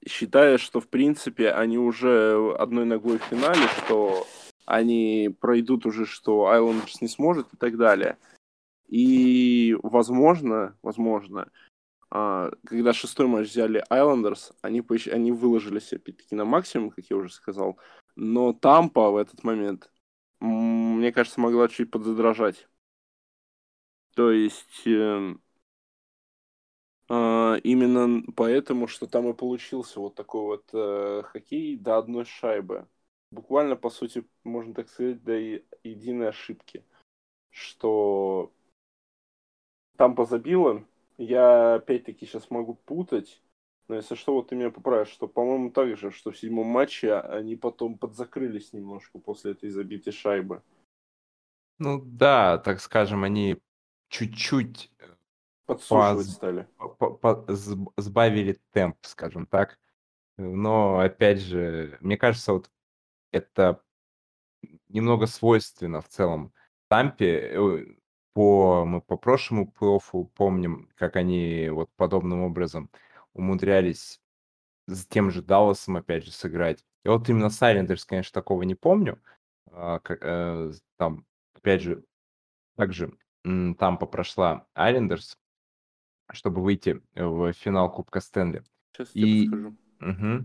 [0.08, 4.28] считая, что в принципе они уже одной ногой в финале, что
[4.66, 8.20] они пройдут уже, что Айлендерс не сможет и так далее.
[8.88, 11.50] И возможно, возможно,
[12.12, 17.34] а, когда шестой матч взяли Айлендерс, они, они выложились опять-таки на максимум, как я уже
[17.34, 17.80] сказал,
[18.16, 19.92] но Тампа в этот момент,
[20.40, 22.68] мне кажется, могла чуть подзадрожать.
[24.14, 25.42] То есть эм,
[27.10, 32.88] именно поэтому, что там и получился вот такой вот э, хоккей до одной шайбы.
[33.32, 36.84] Буквально, по сути, можно так сказать, до единой ошибки.
[37.50, 38.52] Что
[39.98, 40.86] там позабило.
[41.18, 43.42] Я опять-таки сейчас могу путать.
[43.88, 47.16] Но если что, вот ты меня поправишь, что, по-моему, так же, что в седьмом матче
[47.16, 50.62] они потом подзакрылись немножко после этой забитой шайбы.
[51.80, 53.58] Ну да, так скажем, они
[54.10, 54.92] чуть-чуть
[55.70, 56.68] Подсушивать стали.
[56.78, 57.46] по- по-
[57.98, 59.80] сбавили темп, скажем так.
[60.38, 62.72] Но, опять же, мне кажется, вот
[63.32, 63.82] это
[64.88, 66.54] немного свойственно в целом
[66.88, 67.52] Тампе.
[67.54, 67.86] Э,
[68.34, 70.00] по, мы по прошлому плей
[70.36, 72.90] помним, как они вот подобным образом
[73.34, 74.22] умудрялись
[74.88, 76.84] с тем же Далласом, опять же, сыграть.
[77.04, 79.22] И вот именно с Islanders, конечно, такого не помню.
[79.72, 82.04] А, как, э, там, опять же,
[82.76, 85.38] также Тампа прошла Islanders,
[86.32, 88.64] чтобы выйти в финал Кубка Стэнли.
[88.94, 90.44] Сейчас я И, тебе скажу.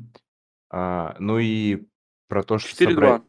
[0.70, 1.84] А, ну и
[2.28, 2.94] про то, что 4-2.
[2.94, 3.22] собрать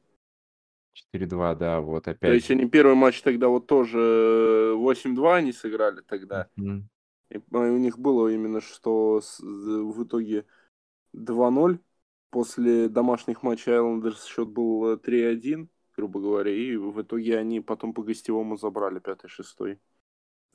[0.93, 6.47] 4-2, да, вот То есть они первый матч тогда вот тоже 8-2 они сыграли тогда.
[6.55, 6.87] Мгм.
[7.29, 10.45] И у них было именно что в итоге
[11.13, 11.79] 2-0.
[12.29, 15.69] После домашних матчей Islanders счет был 3-1.
[15.95, 19.79] грубо говоря, и в итоге они потом по гостевому забрали пятый-шестой.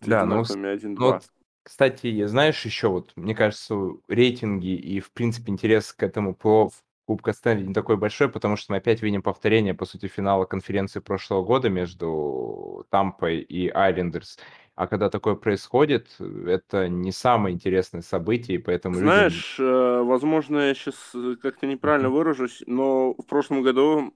[0.03, 1.31] Да, ну, с- ну вот,
[1.63, 3.75] кстати, знаешь, еще вот, мне кажется,
[4.09, 6.69] рейтинги и, в принципе, интерес к этому плей
[7.07, 11.01] Кубка Стэнли не такой большой, потому что мы опять видим повторение, по сути, финала конференции
[11.01, 14.39] прошлого года между Тампой и Айлендерс.
[14.77, 19.25] А когда такое происходит, это не самое интересное событие, и поэтому людям...
[19.29, 22.17] Знаешь, э, возможно, я сейчас э, как-то неправильно Мгм.
[22.17, 24.13] выражусь, но в прошлом году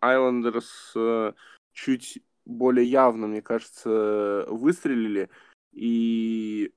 [0.00, 1.32] Айлендерс э,
[1.72, 5.30] чуть более явно, мне кажется, выстрелили,
[5.76, 6.72] и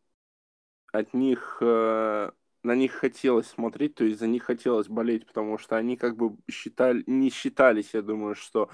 [0.91, 2.31] от них э,
[2.63, 6.35] на них хотелось смотреть, то есть за них хотелось болеть, потому что они как бы
[6.49, 8.69] считали, не считались, я думаю, что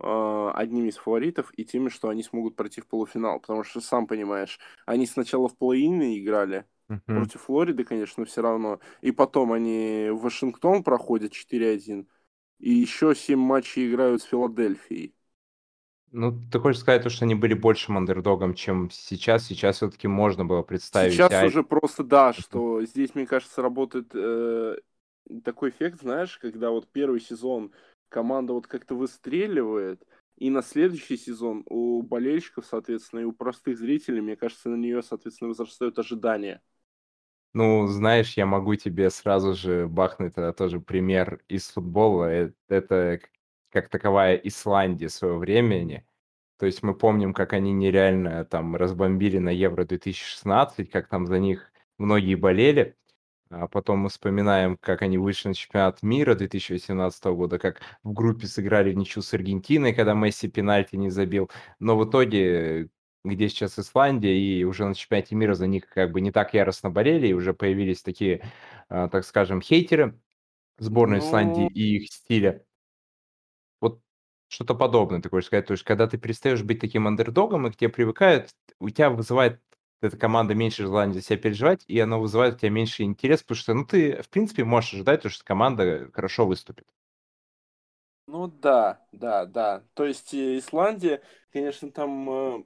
[0.00, 4.06] э, одними из фаворитов и теми, что они смогут пройти в полуфинал, потому что, сам
[4.06, 7.02] понимаешь, они сначала в плей-ине играли Мгм.
[7.06, 12.08] против Флориды, конечно, но все равно, и потом они в Вашингтон проходят 4-1,
[12.58, 15.14] и еще 7 матчей играют с Филадельфией.
[16.16, 19.44] Ну, ты хочешь сказать, то, что они были большим андердогом, чем сейчас?
[19.46, 21.20] Сейчас все-таки можно было представить...
[21.20, 24.76] Сейчас Аль- уже просто да, что здесь, мне кажется, работает э,
[25.44, 27.72] такой эффект, знаешь, когда вот первый сезон
[28.08, 34.20] команда вот как-то выстреливает, и на следующий сезон у болельщиков, соответственно, и у простых зрителей,
[34.20, 36.62] мне кажется, на нее, соответственно, возрастают ожидания.
[37.52, 42.24] Ну, знаешь, я могу тебе сразу же бахнуть тогда тоже пример из футбола.
[42.32, 43.30] Э- Это к-
[43.74, 46.06] как таковая Исландия своего времени.
[46.58, 51.72] То есть мы помним, как они нереально там разбомбили на Евро-2016, как там за них
[51.98, 52.96] многие болели.
[53.50, 58.46] А потом мы вспоминаем, как они вышли на чемпионат мира 2018 года, как в группе
[58.46, 61.50] сыграли в ничью с Аргентиной, когда Месси пенальти не забил.
[61.80, 62.90] Но в итоге,
[63.24, 66.90] где сейчас Исландия, и уже на чемпионате мира за них как бы не так яростно
[66.90, 68.44] болели, и уже появились такие,
[68.88, 70.18] а, так скажем, хейтеры
[70.78, 72.64] сборной Исландии Ну, и их стиля.
[74.48, 75.66] Что-то подобное ты хочешь сказать.
[75.66, 79.60] То есть, когда ты перестаешь быть таким андердогом, и к тебе привыкают, у тебя вызывает
[80.00, 83.56] эта команда меньше желания за себя переживать, и она вызывает у тебя меньше интерес, потому
[83.56, 86.86] что, ну, ты, в принципе, можешь ожидать, то, что команда хорошо выступит.
[88.26, 89.84] ну да, да, да.
[89.94, 92.64] То есть э, Исландия, конечно, там э,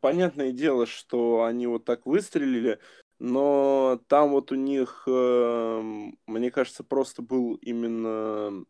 [0.00, 2.80] понятное дело, что они вот так выстрелили,
[3.18, 8.64] но там вот у них, эм, мне кажется, просто был именно,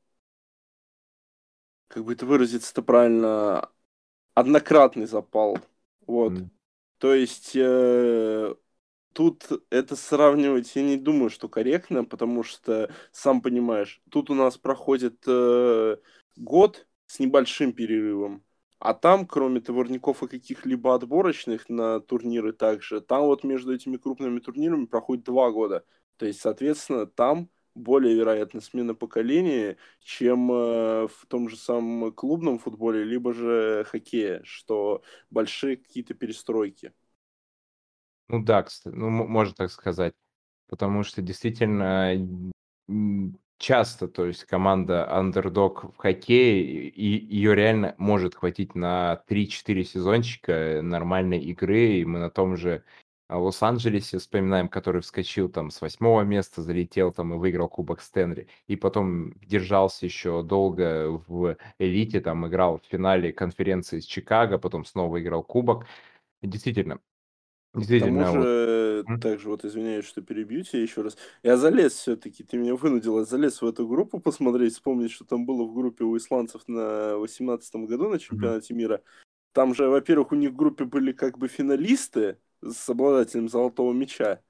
[1.95, 3.71] как бы это выразиться-то правильно,
[4.35, 5.59] однократный запал.
[6.09, 6.33] Вот.
[6.33, 6.51] М.
[6.99, 8.53] То есть э,
[9.13, 14.59] тут это сравнивать, я не думаю, что корректно, потому что, сам понимаешь, тут у нас
[14.59, 15.97] проходит э,
[16.37, 18.43] год с небольшим перерывом,
[18.81, 24.41] а там, кроме товарников и каких-либо отборочных на турниры также, там вот между этими крупными
[24.41, 25.85] турнирами проходит два года.
[26.17, 32.59] То есть, соответственно, там более вероятно смена поколения, чем э, в том же самом клубном
[32.59, 36.93] футболе, либо же хоккее, что большие какие-то перестройки.
[38.29, 40.15] Ну да, кстати, ну, можно так сказать.
[40.67, 42.17] Потому что действительно
[43.59, 50.81] часто, то есть команда андердог в хоккее, и ее реально может хватить на 3-4 сезончика
[50.83, 52.85] нормальной игры, и мы на том же
[53.29, 58.49] а, Лос-Анджелесе вспоминаем, который вскочил там с восьмого места, залетел там и выиграл Кубок Стэнли,
[58.67, 64.85] и потом держался еще долго в элите, там играл в финале конференции с Чикаго, потом
[64.85, 65.87] снова играл Кубок.
[66.43, 67.01] Действительно, К
[67.73, 68.43] тому действительно, вот.
[68.45, 69.21] же, М?
[69.21, 71.17] также вот извиняюсь, что перебью тебя еще раз.
[71.43, 75.47] Я залез все-таки, ты меня вынудил, я залез в эту группу посмотреть, вспомнить, что там
[75.47, 79.03] было в группе у исландцев на 18 году на чемпионате мира.
[79.53, 82.39] Там же, во-первых, у них в группе были как бы финалисты
[82.73, 84.41] с обладателем золотого мяча.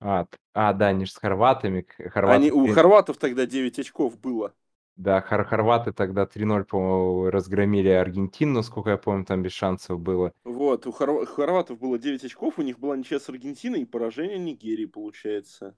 [0.00, 1.82] А, а, да, они же с хорватами.
[1.82, 4.52] к- Они, Хорваты, у хорватов тогда 9 очков было.
[4.96, 10.32] да, хор- хорваты тогда 3-0, по разгромили Аргентину, сколько я помню, там без шансов было.
[10.44, 14.38] Вот, у хорва- хорватов было 9 очков, у них была ничья с Аргентиной и поражение
[14.38, 15.76] Нигерии, получается.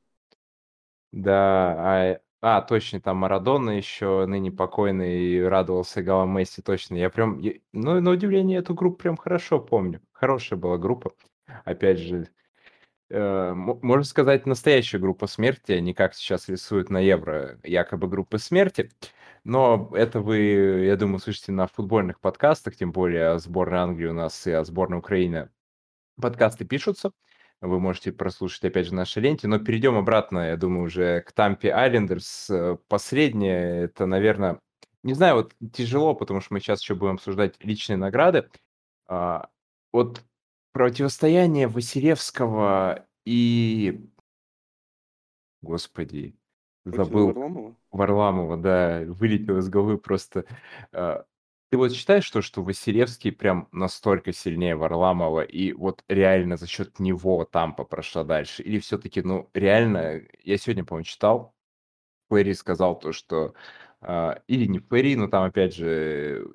[1.12, 1.74] Да,
[2.12, 6.96] а, а, точно, там Марадона еще ныне покойный и радовался голам Месси, точно.
[6.96, 10.02] Я прям, я- ну, на удивление, эту группу прям хорошо помню.
[10.12, 11.12] Хорошая была группа.
[11.64, 12.28] Опять же,
[13.10, 18.38] э, можно сказать, настоящая группа смерти, а не как сейчас рисуют на Евро, якобы группы
[18.38, 18.90] смерти.
[19.44, 20.38] Но это вы,
[20.86, 24.64] я думаю, слышите на футбольных подкастах, тем более о сборной Англии у нас и о
[24.64, 25.50] сборной Украины
[26.20, 27.12] подкасты пишутся.
[27.60, 29.48] Вы можете прослушать, опять же, в нашей ленте.
[29.48, 32.50] Но перейдем обратно, я думаю, уже к Тампе Айлендерс.
[32.50, 34.60] Э, Последнее, это, наверное,
[35.02, 38.48] не знаю, вот тяжело, потому что мы сейчас еще будем обсуждать личные награды.
[39.08, 39.48] А,
[39.92, 40.22] Вот
[40.76, 44.10] противостояние Василевского и...
[45.62, 46.36] Господи,
[46.84, 47.76] забыл Варламова?
[47.92, 50.44] Варламова, да, вылетел из головы просто.
[50.92, 51.24] А,
[51.70, 57.00] ты вот считаешь, что, что Василевский прям настолько сильнее Варламова, и вот реально за счет
[57.00, 58.62] него Тампа прошла дальше?
[58.62, 61.54] Или все-таки, ну, реально, я сегодня, по-моему, читал,
[62.30, 63.54] Ферри сказал то, что...
[64.02, 66.46] а, или не Ферри, но там, опять же,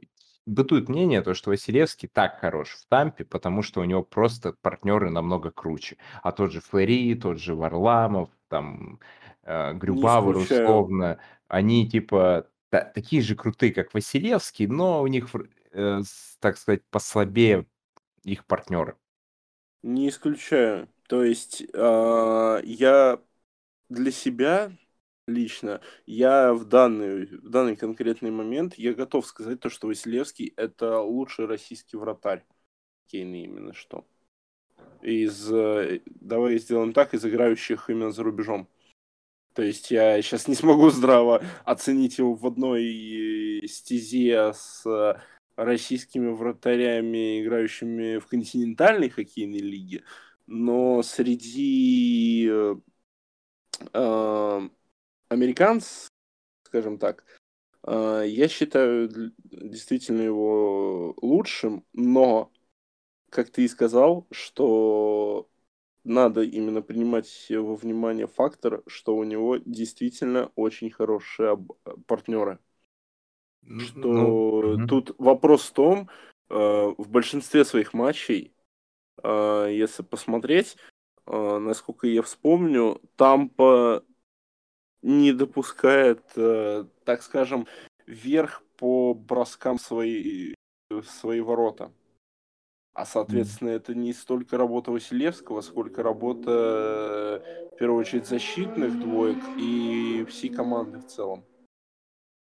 [0.51, 5.09] бытует мнение, то, что Василевский так хорош в Тампе, потому что у него просто партнеры
[5.09, 5.97] намного круче.
[6.23, 8.99] А тот же Флори, тот же Варламов, там,
[9.43, 9.73] э,
[10.05, 10.89] исключаю.
[10.91, 15.29] условно, они типа та- такие же крутые, как Василевский, но у них,
[15.73, 16.01] э,
[16.39, 17.65] так сказать, послабее
[18.23, 18.95] их партнеры.
[19.83, 20.87] Не исключаю.
[21.07, 23.19] То есть а, я
[23.89, 24.71] для себя
[25.27, 31.01] лично, я в данный, в данный конкретный момент, я готов сказать то, что Василевский это
[31.01, 32.45] лучший российский вратарь.
[33.07, 34.05] Кейна именно что.
[35.01, 38.67] Из, э, давай сделаем так, из играющих именно за рубежом.
[39.53, 45.19] То есть я сейчас не смогу здраво оценить его в одной стезе с э,
[45.55, 50.03] российскими вратарями, играющими в континентальной хоккейной лиге,
[50.47, 52.49] но среди
[53.93, 54.69] э,
[55.31, 56.07] э, американцев,
[56.63, 57.23] скажем так,
[57.87, 59.09] э, я считаю
[59.43, 62.51] действительно его лучшим, но,
[63.29, 65.47] как ты и сказал, что
[66.03, 71.73] надо именно принимать во внимание фактор, что у него действительно очень хорошие об-
[72.07, 72.59] партнеры.
[73.77, 76.09] Что Ну, тут вопрос в том,
[76.49, 76.53] э,
[76.97, 78.53] в большинстве своих матчей,
[79.23, 80.77] э, если посмотреть,
[81.27, 84.03] э, насколько я вспомню, Тампа
[85.01, 87.67] не допускает, э, так скажем,
[88.07, 90.53] вверх по броскам свои,
[91.05, 91.91] свои ворота.
[92.93, 97.43] А, соответственно, это не столько работа Василевского, сколько работа,
[97.75, 101.45] в первую очередь, защитных двоек и всей команды в целом.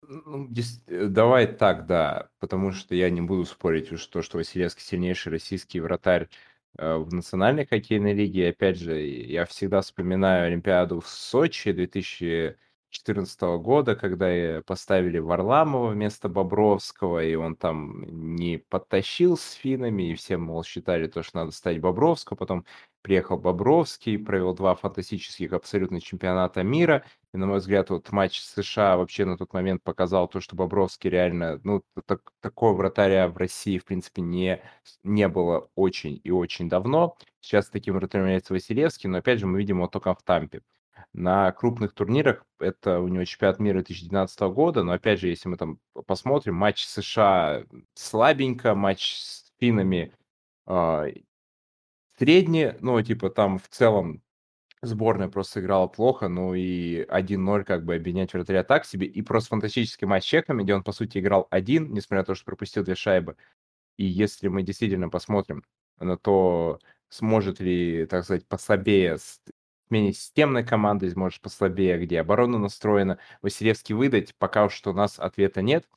[0.01, 4.37] Ну, дес- э, давай так, да, потому что я не буду спорить уж то, что
[4.37, 6.29] Василевский сильнейший российский вратарь
[6.78, 8.47] в национальной хоккейной лиге.
[8.47, 16.30] И Опять же, я всегда вспоминаю Олимпиаду в Сочи 2014 года, когда поставили Варламова вместо
[16.30, 21.51] Бобровского, и он там не подтащил с финами, и все, мол, считали то, что надо
[21.51, 22.38] ставить Бобровского.
[22.38, 22.65] Потом
[23.01, 28.95] приехал Бобровский, провел два фантастических абсолютно чемпионата мира, и, на мой взгляд, вот матч США
[28.95, 33.79] вообще на тот момент показал то, что Бобровский реально, ну, так- такого вратаря в России,
[33.79, 34.61] в принципе, не,
[35.03, 37.17] не было очень и очень давно.
[37.41, 40.61] Сейчас таким вратарем является Василевский, но, опять же, мы видим его только в Тампе.
[41.11, 45.57] На крупных турнирах это у него чемпионат мира 2012 года, но, опять же, если мы
[45.57, 47.63] там посмотрим, матч США
[47.95, 50.13] слабенько, матч с финнами
[50.67, 51.05] а,
[52.17, 54.21] средний, ну, типа там в целом
[54.84, 59.07] Сборная просто играла плохо, ну и 1-0 как бы обвинять вратаря так себе.
[59.07, 62.36] И просто фантастический матч с чехами, где он, по сути, играл один, несмотря на то,
[62.36, 63.38] что пропустил две шайбы.
[63.97, 65.63] И если мы действительно посмотрим
[65.99, 66.79] на то,
[67.09, 69.17] сможет ли, так сказать, послабее,
[69.89, 75.61] менее системной командой, сможет послабее, где оборона настроена, Василевский выдать, пока что у нас ответа
[75.61, 75.88] нет.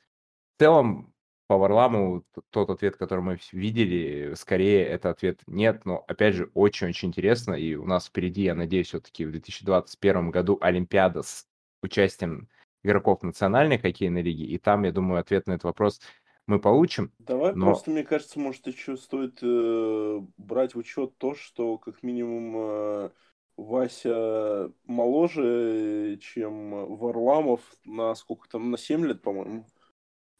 [0.57, 1.13] В целом,
[1.47, 7.07] по Варламу тот ответ, который мы видели, скорее это ответ нет, но опять же очень-очень
[7.09, 11.47] интересно, и у нас впереди, я надеюсь, все-таки в 2021 году Олимпиада с
[11.81, 12.49] участием
[12.83, 16.01] игроков национальной хоккейной лиги, и там, я думаю, ответ на этот вопрос
[16.47, 21.35] мы получим, Давай но просто, мне кажется, может, еще стоит э, брать в учет то,
[21.35, 23.09] что как минимум э,
[23.57, 29.65] Вася моложе, чем Варламов на сколько там, на 7 лет, по-моему.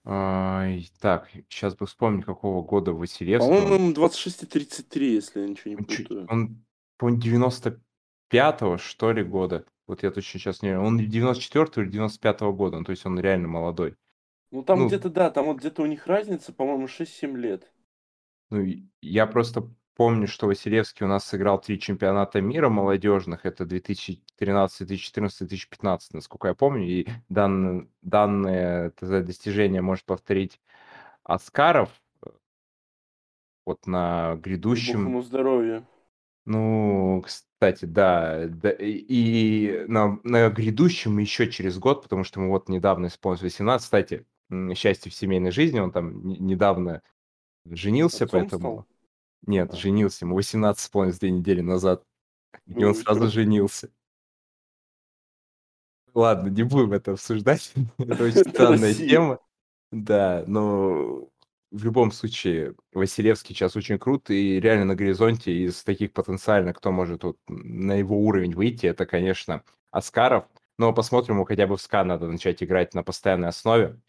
[0.09, 5.47] Ай, так, сейчас бы вспомнить, какого года Василевский, По-моему, ему 26 и 33, если я
[5.47, 6.27] ничего не он, чуть- путаю.
[6.29, 6.63] он,
[6.97, 10.77] по-моему, 95-го, что ли, года, вот я точно сейчас не...
[10.77, 13.95] Он 94-го или 95-го года, ну, то есть он реально молодой.
[14.51, 17.69] Ну, там Ну, где-то, да, там вот где-то у них разница, по-моему, 6-7 лет.
[18.49, 23.47] Ну, и я просто помню, что Василевский у нас сыграл три чемпионата мира молодежных.
[23.47, 26.87] Это 2013, 2014, 2015, насколько я помню.
[26.87, 30.61] И дан, данное так сказать, достижение может повторить
[31.23, 31.89] Аскаров
[32.25, 32.29] э,
[33.65, 34.39] вот на
[34.71, 35.85] И бог грядущем ему здоровья.
[36.45, 42.69] ну, кстати, да, да, и на, на грядущем еще через год, потому что мы вот
[42.69, 44.25] недавно исполнилось 18, кстати,
[44.75, 47.01] счастье в семейной жизни, он там не- недавно
[47.65, 48.61] женился, Отцом поэтому...
[48.61, 48.87] стал?
[49.45, 52.03] Нет, женился, ему 18 исполнилось две недели назад,
[52.65, 53.89] и он ну сразу женился.
[56.13, 59.39] Ладно, не будем это обсуждать, это очень странная тема.
[59.91, 61.29] Да, но
[61.71, 66.91] в любом случае Василевский сейчас очень крут и реально на горизонте из таких потенциально, кто
[66.91, 70.45] может вот на его уровень выйти, это, конечно, Аскаров.
[70.77, 73.99] но посмотрим, ему хотя бы в СКА надо начать играть на постоянной основе.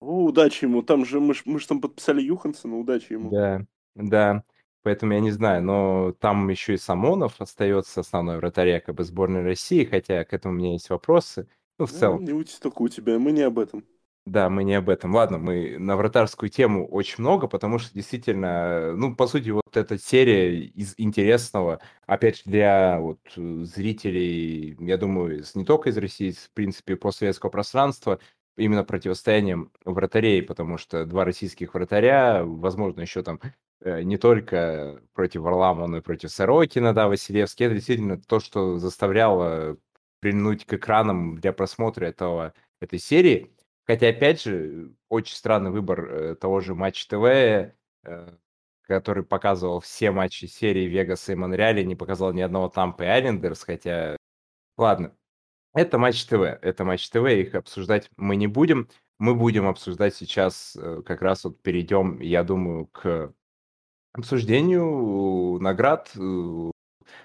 [0.00, 0.82] О, удачи ему.
[0.82, 3.30] Там же мы, ж- мы же там подписали Юхансона, удачи ему.
[3.30, 3.64] Да,
[3.94, 4.42] да.
[4.82, 9.84] Поэтому я не знаю, но там еще и Самонов остается основной вратарь якобы сборной России,
[9.84, 11.48] хотя к этому у меня есть вопросы.
[11.78, 13.84] Ну, в Ну, целом, не ути только у тебя, мы не об этом.
[14.24, 15.14] да, мы не об этом.
[15.14, 19.98] Ладно, мы на вратарскую тему очень много, потому что действительно, ну, по сути, вот эта
[19.98, 26.30] серия из интересного, опять же, для вот э, зрителей, я думаю, не только из России,
[26.30, 28.20] в принципе, постсоветского пространства,
[28.56, 33.40] именно противостоянием вратарей, потому что два российских вратаря, возможно, еще там
[33.80, 38.78] э, не только против Варламова, но и против Сорокина, да, Василевский, это действительно то, что
[38.78, 39.76] заставляло
[40.20, 43.54] прильнуть к экранам для просмотра этого, этой серии.
[43.84, 47.72] Хотя, опять же, очень странный выбор э, того же Матч ТВ, э,
[48.82, 53.64] который показывал все матчи серии Вегаса и Монреаля, не показал ни одного Тампа и Айлендерс,
[53.64, 54.16] хотя,
[54.76, 55.16] ладно,
[55.74, 58.88] это Матч ТВ, это Матч ТВ, их обсуждать мы не будем.
[59.18, 63.32] Мы будем обсуждать сейчас, э, как раз вот перейдем, я думаю, к
[64.12, 66.10] обсуждению наград.
[66.16, 66.70] э,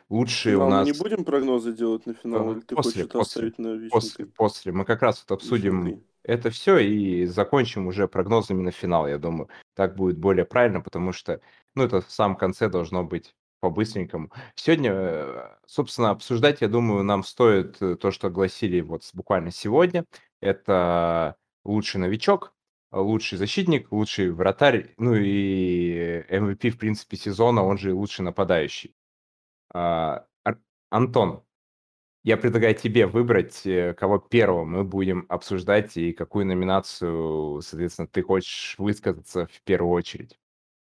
[0.09, 0.87] Лучшие у Финал мы нас...
[0.87, 4.09] не будем прогнозы делать на финал, Э, или ты после, хочешь после, оставить на После,
[4.09, 4.25] вишенкой?
[4.27, 4.71] после.
[4.71, 6.07] Мы как раз вот обсудим Вишенкой.
[6.23, 9.49] это все и закончим уже прогнозами на финал, я думаю.
[9.75, 11.41] Так будет более правильно, потому что,
[11.75, 14.31] ну, это в самом конце должно быть по-быстренькому.
[14.55, 20.05] Сегодня, э, собственно, обсуждать, я думаю, нам стоит э, то, что огласили вот буквально сегодня.
[20.41, 21.35] Это
[21.65, 22.53] лучший новичок,
[22.91, 28.95] лучший защитник, лучший вратарь, ну и MVP, в принципе, сезона, он же лучший нападающий.
[29.73, 30.25] А,
[30.89, 31.43] Антон,
[32.23, 38.21] я предлагаю тебе выбрать, э, кого первым мы будем обсуждать и какую номинацию, соответственно, ты
[38.21, 40.37] хочешь высказаться в первую очередь.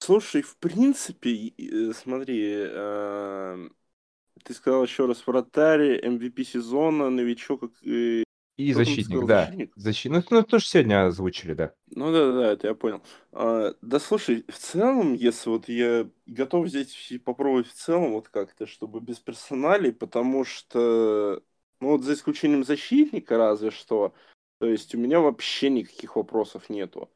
[0.06, 3.74] Слушай, в принципе, и- э, смотри, эм,
[4.44, 8.24] ты сказал еще раз вратарь, MVP сезона, новичок, как, э,
[8.58, 9.54] И Кто там защитник, сказал, да.
[9.56, 9.76] защитник?
[9.76, 10.30] Защитник.
[10.30, 11.72] Ну, ну, тоже сегодня озвучили, да.
[11.94, 13.02] Ну да, да, да, это я понял.
[13.32, 18.28] А, да слушай, в целом, если вот я готов здесь и попробовать в целом вот
[18.28, 21.42] как-то, чтобы без персоналей, потому что,
[21.80, 24.14] ну вот за исключением защитника разве что,
[24.58, 27.08] то есть у меня вообще никаких вопросов нету.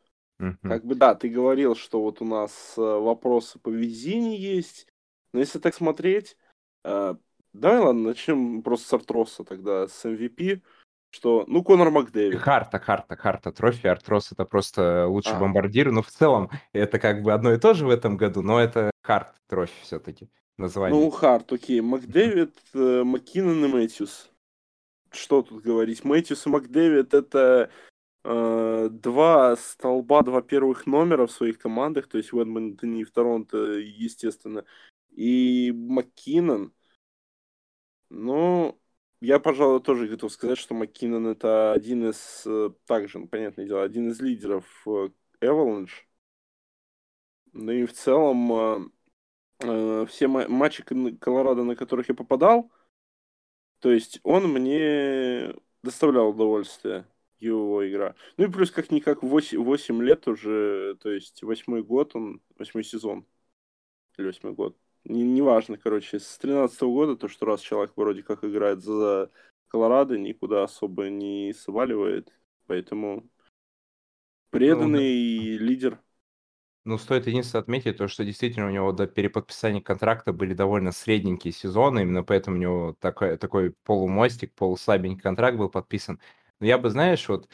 [0.62, 4.86] Как бы да, ты говорил, что вот у нас э, вопросы по везению есть,
[5.32, 6.36] но если так смотреть,
[6.84, 7.14] э,
[7.52, 10.62] давай ладно, начнем просто с Артроса тогда, с MVP,
[11.10, 12.38] что, ну, Конор Макдэвид.
[12.40, 15.40] Харта, Харта, Харта, трофи, Артрос это просто лучший А.
[15.40, 15.90] бомбардир.
[15.90, 18.90] Ну, в целом, это как бы одно и то же в этом году, но это
[19.02, 21.00] Харт трофи все-таки название.
[21.00, 21.80] Ну, Харт, окей.
[21.80, 24.30] Макдэвид, э, Маккинон и Мэтьюс.
[25.10, 26.04] Что тут говорить?
[26.04, 27.70] Мэтьюс и Макдэвид это
[28.24, 33.10] э, два столба, два первых номера в своих командах, то есть в Эдмонтоне и в
[33.12, 34.64] Торонто, естественно.
[35.10, 36.72] И Маккинон,
[38.08, 38.78] ну,
[39.20, 43.82] я, пожалуй, тоже готов сказать, что Маккинон это один из, э, также, ну, понятное дело,
[43.82, 44.64] один из лидеров
[45.40, 46.06] Эваланш.
[47.52, 48.90] Ну и в целом э,
[49.60, 50.84] э, все ма- матчи
[51.20, 52.70] Колорадо, на которых я попадал,
[53.80, 57.06] то есть он мне доставлял удовольствие,
[57.40, 58.14] его игра.
[58.36, 63.26] Ну и плюс как-никак 8, 8 лет уже, то есть восьмой год он, восьмой сезон,
[64.18, 68.44] или восьмой год, не- неважно, короче, с 13 года, то, что раз человек вроде как
[68.44, 69.30] играет за
[69.68, 72.32] Колорадо, никуда особо не сваливает,
[72.66, 73.28] поэтому
[74.50, 75.98] преданный лидер.
[76.84, 81.52] Ну, стоит единственное отметить то, что действительно у него до переподписания контракта были довольно средненькие
[81.52, 86.20] сезоны, именно поэтому у него такой, такой полумостик, полуслабенький контракт был подписан.
[86.60, 87.48] Но я бы, знаешь, вот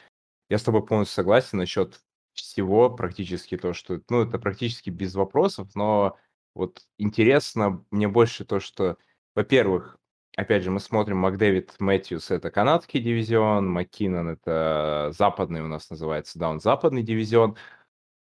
[0.50, 2.00] я с тобой полностью согласен насчет
[2.34, 6.16] всего практически то, что, ну, это практически без вопросов, но
[6.54, 8.98] вот интересно мне больше то, что,
[9.34, 9.98] во-первых,
[10.36, 16.38] опять же, мы смотрим Макдэвид Мэтьюс, это канадский дивизион, Маккинон это западный у нас называется,
[16.38, 17.56] да, он западный дивизион,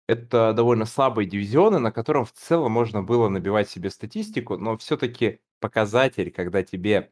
[0.09, 5.41] это довольно слабые дивизионы, на котором в целом можно было набивать себе статистику, но все-таки
[5.61, 7.11] показатель, когда тебе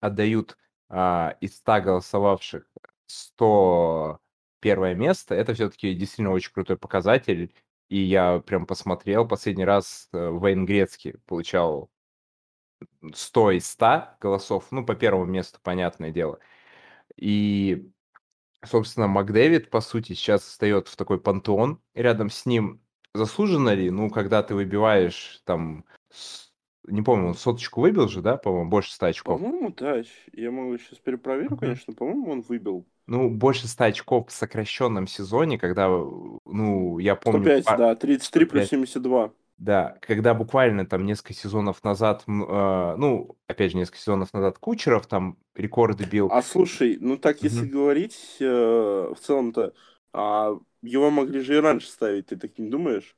[0.00, 0.56] отдают
[0.88, 2.64] а, из 100 голосовавших
[3.06, 4.20] 100
[4.60, 7.54] первое место, это все-таки действительно очень крутой показатель.
[7.88, 11.88] И я прям посмотрел, последний раз э, Вейн Грецкий получал
[13.14, 16.40] 100 из 100 голосов, ну, по первому месту, понятное дело.
[17.16, 17.88] И
[18.66, 21.80] собственно, Макдэвид, по сути, сейчас встает в такой пантеон.
[21.94, 22.82] Рядом с ним
[23.14, 25.84] заслуженно ли, ну, когда ты выбиваешь там,
[26.86, 29.40] не помню, он соточку выбил же, да, по-моему, больше 100 очков.
[29.40, 31.58] По-моему, да, я могу сейчас перепроверю, Мгм.
[31.58, 32.86] конечно, по-моему, он выбил.
[33.06, 37.42] Ну, больше 100 очков в сокращенном сезоне, когда, ну, я помню...
[37.42, 38.70] 105, пар- да, 33 плюс 105.
[38.70, 39.32] 72.
[39.58, 45.06] Да, когда буквально там несколько сезонов назад, а, ну, опять же, несколько сезонов назад Кучеров
[45.06, 46.28] там рекорды бил.
[46.30, 47.70] А слушай, ну так если Мгм.
[47.70, 49.72] говорить, э, в целом-то,
[50.12, 53.16] а, его могли же и раньше ставить, ты так не думаешь?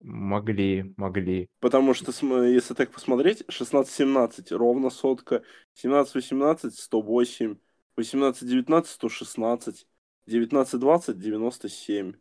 [0.00, 1.48] Могли, могли.
[1.60, 2.12] Потому что,
[2.44, 5.42] если так посмотреть, 16-17 ровно сотка,
[5.84, 7.56] 17-18 108,
[7.98, 9.86] 18-19 116,
[10.26, 12.14] 19-20 97.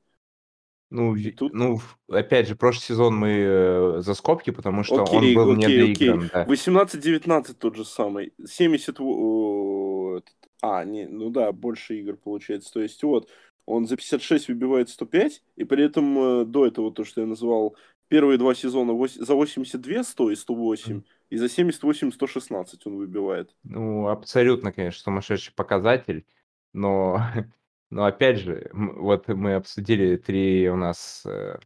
[0.92, 5.36] Ну, тут ну, опять же, прошлый сезон мы, э, за скобки, потому что он Окей,
[5.36, 6.10] был окей, окей.
[6.10, 6.46] недоигран, да.
[6.46, 8.34] 18-19 тот же самый.
[8.44, 12.74] 70 во этот а, не, ну да, больше игр получается.
[12.74, 13.30] То есть вот,
[13.70, 17.76] он за 56 выбивает 105, и при этом, э, до этого, то, что я называл,
[18.08, 21.06] первые 2 сезона вось за 82 100 и 108, Мгм.
[21.30, 23.56] и за 78 116 он выбивает.
[23.64, 26.26] Ну, абсолютно, конечно, сумасшедший показатель,
[26.74, 27.20] но
[27.92, 31.60] но опять же, вот мы обсудили 3 у нас, э,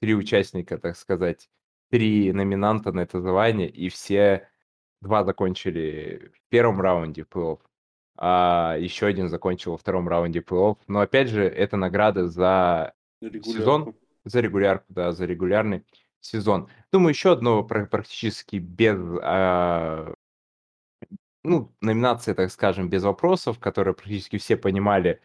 [0.00, 1.48] 3 участника, так сказать,
[1.90, 4.48] 3 номинанта на это звание, и все
[5.02, 7.60] 2 закончили в первом раунде плей-офф,
[8.16, 10.78] а еще один закончил во втором раунде плей-офф.
[10.86, 13.94] Но опять же, это награды за сезон, Регулярку.
[14.24, 15.84] за регулярку, да, за регулярный
[16.20, 16.68] сезон.
[16.92, 20.14] Думаю, еще одно пра практически без, а
[21.42, 25.20] ну, номинация, так скажем, без вопросов, которые практически все понимали,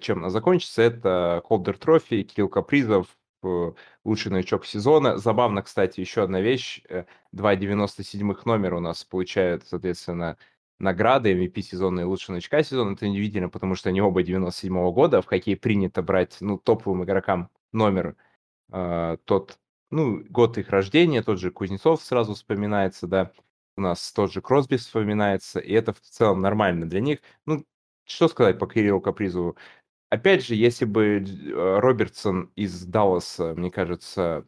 [0.00, 0.82] чем она закончится.
[0.82, 3.08] Это Calder Trophy, Кирилл Капризов,
[3.42, 3.72] э,
[4.04, 5.18] лучший новичок сезона.
[5.18, 6.82] Забавно, кстати, еще одна вещь.
[6.88, 10.36] э, Два 97-х номера у нас получают, соответственно,
[10.78, 12.92] награды MVP сезона и лучшего новичка сезона.
[12.94, 15.22] Это неудивительно, потому что они оба 97-го года.
[15.22, 18.16] В хоккее принято брать, ну, топовым игрокам номер
[18.70, 19.58] а, тот,
[19.90, 23.32] ну, год их рождения, тот же Кузнецов сразу вспоминается, да,
[23.76, 27.20] у нас тот же Кросби вспоминается, и это в целом нормально для них.
[27.44, 27.64] Ну,
[28.04, 29.56] что сказать по Кириллу Капризову?
[30.08, 34.46] Опять же, если бы э, Робертсон из Далласа, мне кажется,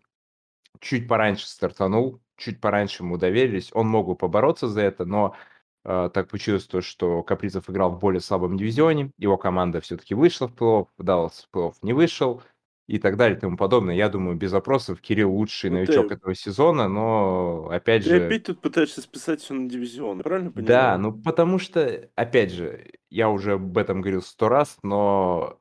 [0.81, 5.58] чуть пораньше стартанул, чуть пораньше ему доверились, он мог бы побороться за это, но э,
[5.89, 10.53] так получилось то, что Капризов играл в более слабом дивизионе, его команда все-таки вышла в
[10.55, 12.43] плей-офф, Даллас в плей-офф не вышел,
[12.89, 13.95] и так далее и тому подобное.
[13.95, 18.27] Я думаю, без вопросов, Кирилл лучший Ну новичок ты этого сезона, но, опять ты же,
[18.27, 20.99] опять тут пытаешься списать все на дивизион, правильно да, понимаю?
[20.99, 25.59] ну потому что, опять же, я уже об этом говорил сто раз, но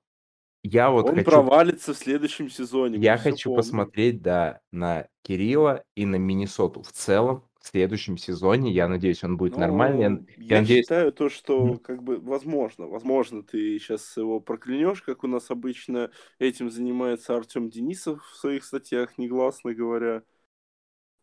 [0.64, 3.58] я вот Он хочу провалится в следующем сезоне, Я хочу помним.
[3.58, 8.72] посмотреть, да, на Кирилла и на Миннесоту в целом в следующем сезоне.
[8.72, 10.02] Я надеюсь, он будет нормальный.
[10.02, 15.02] Я Ну, я надеюсь считаю то, что как бы возможно, возможно, ты сейчас его проклянешь,
[15.02, 16.10] как у нас обычно
[16.40, 20.24] этим занимается Артем Денисов в своих статьях, негласно говоря.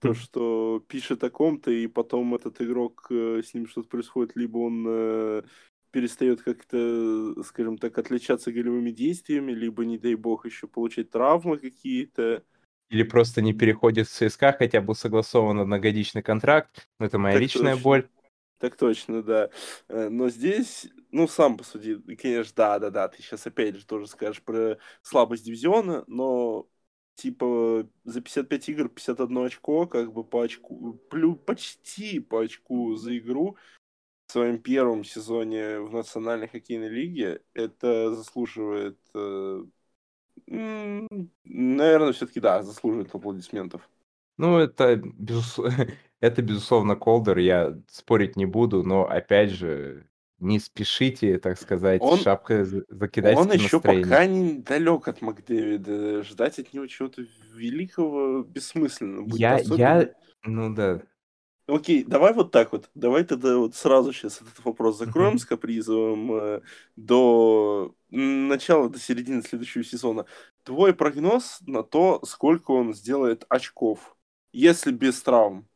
[0.01, 4.59] То, что пишет о ком-то, и потом этот игрок, э, с ним что-то происходит, либо
[4.59, 5.43] он э,
[5.93, 12.45] перестает как-то, скажем так, отличаться голевыми действиями, либо, не дай бог, еще получать травмы какие-то.
[12.95, 16.89] Или просто не переходит в ЦСКА, хотя был согласован одногодичный контракт.
[17.01, 17.83] Но это моя Так личная точно.
[17.83, 18.09] боль.
[18.59, 19.51] Так точно, да.
[19.89, 24.43] Э, Но здесь, ну, сам посуди, и, конечно, да-да-да, ты сейчас опять же тоже скажешь
[24.43, 26.69] про слабость дивизиона, но
[27.17, 33.17] типа за 55 игр 51 очко, как бы по очку, плю, почти по очку за
[33.19, 33.57] игру
[34.27, 39.65] в своем первом сезоне в Национальной хоккейной лиге, это заслуживает, э,
[40.47, 43.89] наверное, все-таки, да, заслуживает аплодисментов.
[44.37, 45.61] Ну, это, безус
[46.21, 50.07] это, безусловно, Колдер, я спорить не буду, но, опять же,
[50.39, 54.09] не спешите, так сказать, Он шапкой за Он еще настроением.
[54.09, 56.23] пока не далек от Макдэвида.
[56.25, 57.25] Ждать от него чего-то
[57.55, 59.41] великого бессмысленно будет.
[59.41, 59.79] Я Особенно...
[59.79, 60.15] я
[60.45, 61.01] ну да.
[61.67, 62.91] Окей, давай вот так вот.
[62.95, 65.39] Давай тогда вот сразу сейчас этот вопрос закроем Мгм.
[65.39, 66.61] с Капризовым э,
[66.97, 70.27] до начала, до середины следующего сезона.
[70.63, 74.15] Твой прогноз на то, сколько он сделает очков,
[74.53, 75.67] если без травм?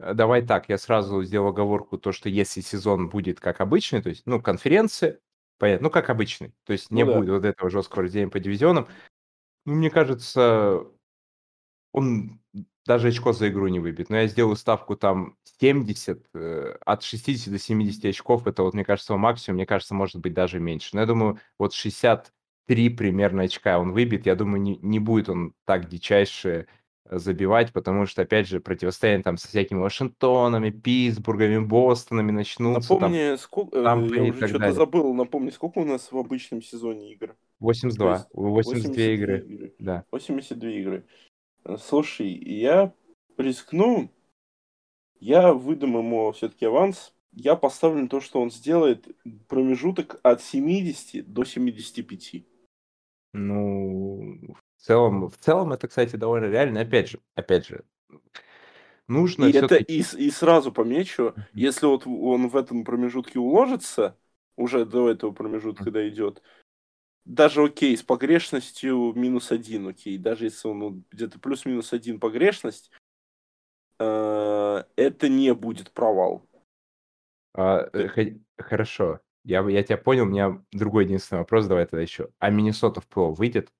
[0.00, 4.08] Э, давай так, я сразу сделаю оговорку, то, что если сезон будет как обычный, то
[4.08, 5.20] есть, ну, конференции,
[5.58, 7.18] понятно, ну, как обычный, то есть не Ну да.
[7.18, 8.88] будет вот этого жесткого разделения по дивизионам,
[9.66, 10.84] ну, мне кажется,
[11.92, 12.40] он
[12.86, 14.10] даже очко за игру не выбьет.
[14.10, 18.46] Но я сделаю ставку там 70, э, от 60 до 70 очков.
[18.46, 19.56] Это вот, мне кажется, максимум.
[19.56, 20.90] Мне кажется, может быть даже меньше.
[20.94, 24.26] Но я думаю, вот 63 примерно очка он выбьет.
[24.26, 26.66] Я думаю, не, не будет он так дичайше
[27.04, 33.12] э, забивать, потому что, опять же, противостояние там со всякими Вашингтонами, Питтсбургами, Бостонами начнутся, там
[33.12, 33.78] Напомни, сколько...
[33.78, 34.74] я Тампой и уже что-то далее.
[34.74, 37.28] забыл, напомни, сколько у нас в обычном сезоне игр?
[37.28, 39.74] То 82, есть 82 82 игры, игры.
[39.78, 40.04] да.
[40.10, 41.04] 82 игры.
[41.64, 42.92] Э, Слушай, я
[43.36, 44.10] рискну,
[45.20, 47.14] я выдам ему все-таки аванс.
[47.32, 49.06] Я поставлю то, что он сделает
[49.48, 52.44] промежуток от 70 до 75.
[53.32, 56.80] Ну, в целом, в целом это, кстати, довольно реально.
[56.82, 57.84] Опять же, опять же,
[59.08, 64.18] нужно И это и, и сразу помечу, если вот он в этом промежутке уложится,
[64.56, 66.42] уже до этого промежутка дойдет,
[67.24, 72.90] даже окей, с погрешностью минус один, окей, даже если он ну, где-то плюс-минус один погрешность,
[73.98, 76.42] э, это не будет провал.
[77.54, 82.02] А, э, хо- хорошо, я, я тебя понял, у меня другой единственный вопрос, давай тогда
[82.02, 82.28] еще.
[82.38, 83.70] А Миннесота в ПО выйдет?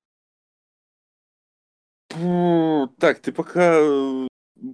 [2.98, 4.26] Так, ты пока э,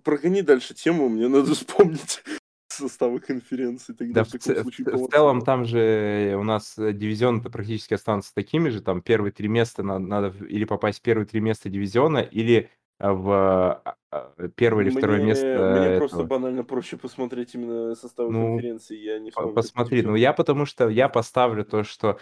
[0.02, 2.22] прогони дальше тему, мне надо вспомнить
[2.78, 7.50] составы конференции, тогда Да, в в, случае в целом там же у нас э, дивизионы-то
[7.50, 11.40] практически останутся такими же, там первые три места надо, надо или попасть в первые три
[11.40, 12.70] места дивизиона, или
[13.00, 16.28] э, в а, а, первое или второе место Мне, мне просто этого.
[16.28, 19.54] банально проще посмотреть именно составы Ну, конференции, я не по- вспомню.
[19.54, 22.18] посмотри, ну я потому что я поставлю то, что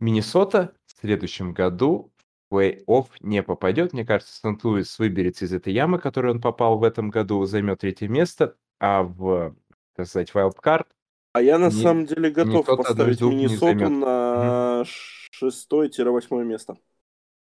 [0.00, 2.12] Миннесота в следующем году
[2.50, 3.92] в плей-офф не попадет.
[3.92, 7.80] Мне кажется, Сент-Луис выберется из этой ямы, в которую он попал в этом году, займет
[7.80, 9.56] третье место, а в,
[9.96, 10.86] так сказать, wildcard
[11.32, 16.76] А я на Ми- самом деле готов из поставить не Миннесоту на шестое-восьмое место.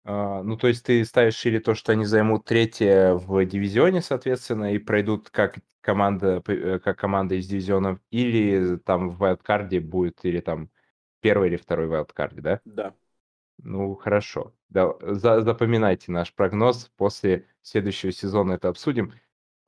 [0.03, 4.73] А, ну, то есть ты ставишь или то, что они займут третье в дивизионе, соответственно,
[4.73, 10.39] и пройдут как команда, э, как команда из дивизионов, или там в вайлдкарде будет, или
[10.39, 10.69] там
[11.21, 12.61] первый или второй вайлдкарде, да?
[12.65, 12.93] Да.
[13.63, 14.53] Ну, хорошо.
[14.69, 16.91] Да, за- запоминайте наш прогноз.
[16.97, 19.13] После следующего сезона это обсудим.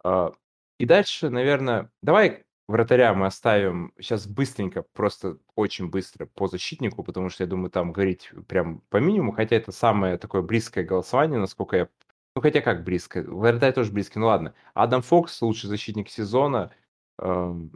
[0.03, 0.34] А,
[0.78, 7.30] И дальше, наверное, давай вратаря мы оставим сейчас быстренько, просто очень быстро по защитнику, потому
[7.30, 11.78] что я думаю, там говорить прям по минимуму, хотя это самое такое близкое голосование, насколько
[11.78, 11.89] я...
[12.36, 13.21] Ну, хотя как близко?
[13.21, 14.55] Вратарь тоже близкий, ну ладно.
[14.74, 16.71] Адам Фокс, лучший защитник сезона.
[17.19, 17.71] эм,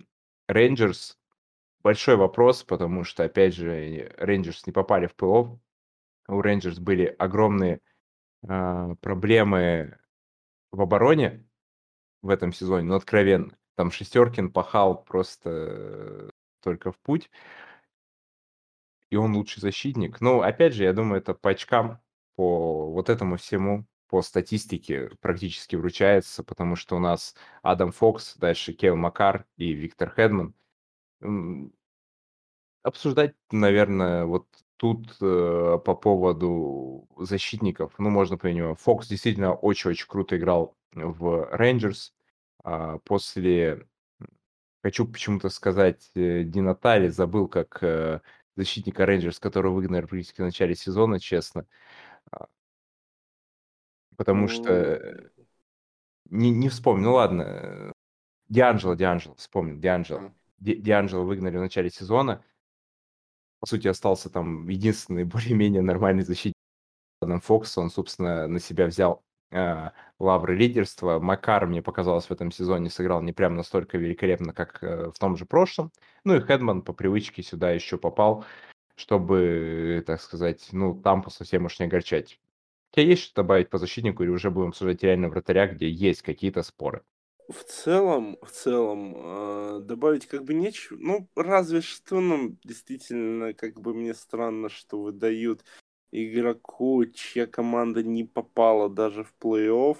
[0.48, 1.20] Рейнджерс,
[1.84, 5.60] большой вопрос, потому что, опять же, Рейнджерс не попали в плей-офф.
[6.30, 7.82] У Рейнджерс были огромные
[8.48, 9.98] а, проблемы
[10.72, 11.47] в обороне
[12.28, 13.58] в этом сезоне, ну, откровенно.
[13.76, 16.30] Там Шестеркин пахал просто
[16.62, 17.32] только в путь,
[19.10, 20.20] и он лучший защитник.
[20.20, 22.02] Ну, опять же, я думаю, это по очкам,
[22.36, 28.74] по вот этому всему, по статистике практически вручается, потому что у нас Адам Фокс, дальше
[28.74, 30.54] Кейл Макар и Виктор Хедман.
[32.84, 34.48] Обсуждать, наверное, вот
[34.78, 38.76] тут э, по поводу защитников, ну, можно по нему.
[38.76, 42.14] Фокс действительно очень-очень круто играл в Рейнджерс.
[42.70, 43.88] А, после,
[44.84, 48.20] хочу почему-то сказать, э, Ди Натали, забыл, как э,
[48.58, 51.66] защитника Рейнджерс, которого выгнали практически в начале сезона, честно.
[52.30, 52.48] А,
[54.18, 55.30] Потому что э,
[56.26, 57.94] не, не вспомню, ну ладно.
[58.50, 60.20] Дианджело, Дианджело, вспомнил, Дианджело.
[60.20, 60.34] А.
[60.58, 62.44] Ди- Дианджело выгнали в начале сезона.
[63.62, 66.56] По сути, остался там единственный более-менее нормальный защитник
[67.22, 67.78] Адам Фокс.
[67.78, 69.24] Он, собственно, на себя взял
[70.20, 71.20] лавры лидерства.
[71.20, 75.38] Макар, мне показалось, в этом сезоне сыграл не прям настолько великолепно, как э, в том
[75.38, 75.92] же прошлом.
[76.24, 78.46] Ну и Хедман по привычке сюда еще попал,
[78.96, 82.40] чтобы, так сказать, ну, там совсем уж не огорчать.
[82.92, 86.22] У тебя есть что добавить по защитнику или уже будем обсуждать реально вратаря, где есть
[86.22, 87.04] какие-то споры?
[87.48, 90.98] В целом, в целом, э, добавить как бы нечего.
[91.00, 95.64] Ну, разве что, ну, действительно, как бы мне странно, что выдают
[96.12, 99.98] игроку, чья команда не попала даже в плей-офф.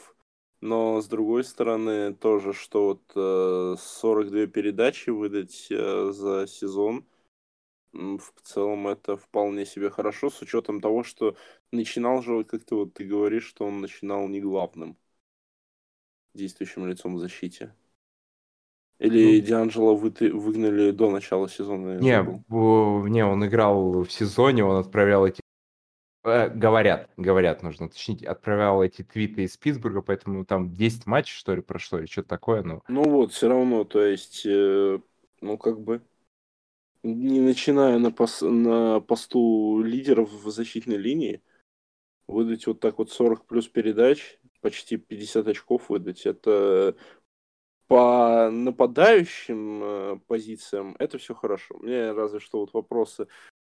[0.62, 7.06] Но, с другой стороны, тоже, что вот э, 42 передачи выдать э, за сезон,
[7.94, 11.36] в целом это вполне себе хорошо, с учетом того, что
[11.72, 14.98] начинал же, вот как ты вот ты говоришь, что он начинал не главным
[16.34, 17.74] действующим лицом в защите.
[19.00, 19.46] Или Ну.
[19.46, 22.24] Дианджело вы- выгнали до начала сезона, Не,
[23.10, 25.42] не, он играл в сезоне, он отправлял эти...
[26.28, 31.56] э, говорят, говорят, нужно уточнить, отправлял эти твиты из Питтсбурга, поэтому там 10 матчей, что
[31.56, 32.84] ли, прошло, или что-то такое, ну...
[32.88, 35.00] Ну вот, все равно, то есть, э,
[35.42, 36.02] ну как бы,
[37.04, 41.42] не начиная на, пос- на посту лидеров в защитной линии,
[42.28, 46.96] выдать вот так вот 40 плюс передач, почти 50 очков выдать, это
[47.88, 51.78] по нападающим э, позициям это все хорошо.
[51.80, 53.28] Мне разве что вот вопросы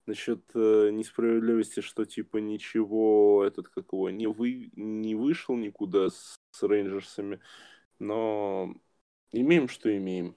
[0.08, 6.36] насчет э, несправедливости, что типа ничего этот как его не вы не вышел никуда с,
[6.50, 7.40] с рейнджерсами,
[8.00, 8.74] но
[9.32, 10.34] имеем что имеем.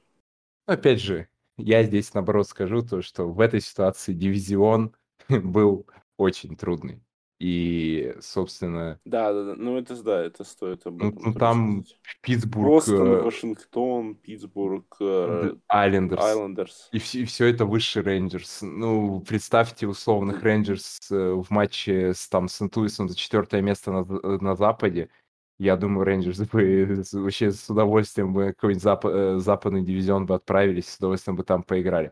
[0.67, 4.95] Опять же, я здесь, наоборот, скажу то, что в этой ситуации дивизион
[5.29, 7.01] был очень трудный.
[7.41, 8.99] И, собственно...
[9.03, 9.55] Да, да, да.
[9.55, 11.85] Ну, это да, это стоит об Ну, этом ну там.
[12.21, 16.23] Питтсбург, Бостон, э, Вашингтон, Питтсбург, э, Айлендерс.
[16.23, 16.89] Айлендерс.
[16.91, 18.59] И все, это высший Рейнджерс.
[18.61, 24.03] Ну, представьте условных Рейнджерс э, в матче с, там, Сент-Луисом за четвертое место на,
[24.37, 25.09] на Западе.
[25.57, 30.97] Я думаю, Рейнджерс бы вообще с удовольствием бы какой-нибудь зап- западный дивизион бы отправились, с
[30.97, 32.11] удовольствием бы там поиграли.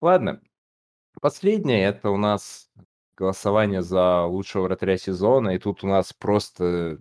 [0.00, 0.40] Ладно,
[1.20, 2.70] последнее это у нас
[3.16, 7.00] голосование за лучшего вратаря сезона, и тут у нас просто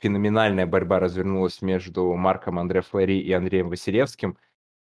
[0.00, 4.38] феноменальная борьба развернулась между Марком Андре Флори и Андреем Василевским.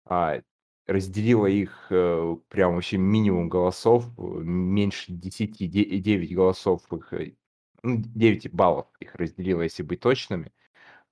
[0.06, 0.40] А,
[0.86, 7.34] разделила их э, прям вообще минимум голосов, э, меньше 10, де- 9 голосов их, э,
[7.82, 10.52] ну, 9 баллов их разделила, если быть точными.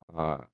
[0.08, 0.46] А,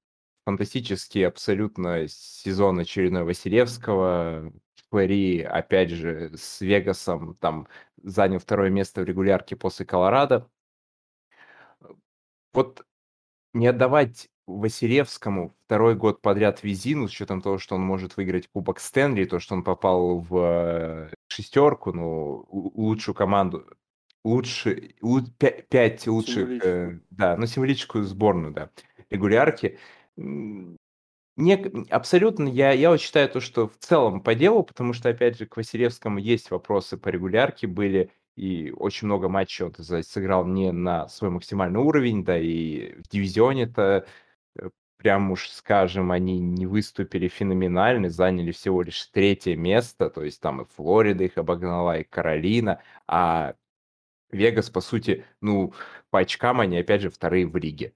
[0.47, 4.53] Фантастический абсолютно сезон очередной Василевского.
[4.95, 7.67] Флори, опять же, с Вегасом там
[8.05, 10.49] занял второе место в регулярке после Колорадо.
[12.53, 12.87] Вот
[13.55, 18.79] не отдавать Василевскому второй год подряд визину, с учетом того, что он может выиграть Кубок
[18.79, 23.67] Стэнли, то, что он попал в э, шестерку, ну, лучшую команду,
[24.23, 28.71] лучше, лу- пя- пять лучших, э, да, ну, символическую сборную, да,
[29.11, 29.77] регулярки.
[31.37, 31.55] Не,
[31.91, 35.47] абсолютно, я, я вот считаю то, что в целом по делу, потому что, опять же,
[35.47, 39.75] к Василевскому есть вопросы по регулярке были, и очень много матчей он
[40.05, 44.07] сыграл не на свой максимальный уровень, да, и в дивизионе-то,
[44.57, 50.41] э, прям уж скажем, они не выступили феноменально, заняли всего лишь третье место, то есть
[50.41, 53.55] там и Флорида их обогнала, и Каролина, а
[54.33, 55.75] Вегас, по сути, ну,
[56.11, 57.95] по очкам они, опять же, вторые в лиге.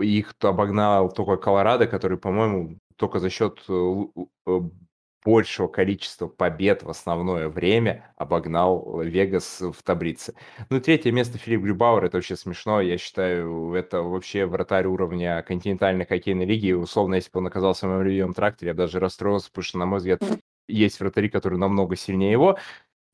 [0.00, 4.04] Их обогнал только Колорадо, который, по-моему, только за счет э,
[4.46, 4.60] э,
[5.24, 10.34] большего количества побед в основное время обогнал Вегас в таблице.
[10.70, 16.06] Ну третье место Филипп Грюбауэр, это вообще смешно, я считаю, это вообще вратарь уровня континентальной
[16.06, 19.50] хоккейной лиги, условно, если бы он оказался в моем любимом тракторе, я бы даже расстроился,
[19.50, 20.22] потому что, на мой взгляд,
[20.68, 22.58] есть вратари, которые намного сильнее его,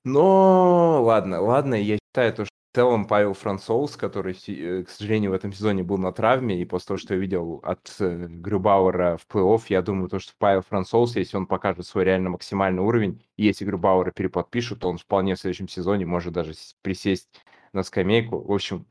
[0.04, 2.44] но ладно, ладно, я считаю то,
[2.76, 6.88] целом Павел Франсоус, который, э, к сожалению, в этом сезоне был на травме, и после
[6.88, 11.16] того, что я видел от э, Грюбауэра в плей-офф, я думаю, то, что Павел Франсоус,
[11.16, 15.40] если он покажет свой реально максимальный уровень, и если Грюбауэра переподпишут, то он вполне в
[15.40, 16.52] следующем сезоне может даже
[16.82, 17.30] присесть
[17.72, 18.40] на скамейку.
[18.40, 18.84] В общем,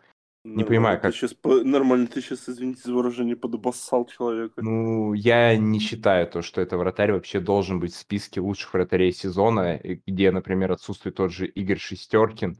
[0.43, 4.61] Нормально, понимаю, ты как- сейчас, нормально, ты сейчас, извините за выражение, подобоссал человека.
[4.61, 9.11] ну, я не считаю то, что это вратарь вообще должен быть в списке лучших вратарей
[9.11, 12.57] сезона, где, например, отсутствует тот же Игорь Шестеркин,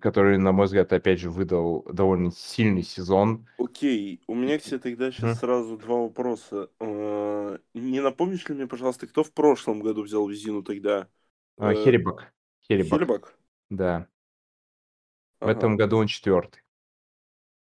[0.00, 3.46] который, на мой взгляд, опять же, выдал довольно сильный сезон.
[3.58, 6.70] Окей, у меня к тебе тогда сейчас сразу два вопроса.
[6.80, 11.08] Э, Не напомнишь ли мне, пожалуйста, кто в прошлом году взял визину тогда?
[11.58, 12.32] А, Э, Херебак.
[12.66, 13.38] Херебак,
[13.70, 14.08] да.
[15.42, 15.50] В Ага.
[15.50, 16.62] этом году он четвертый.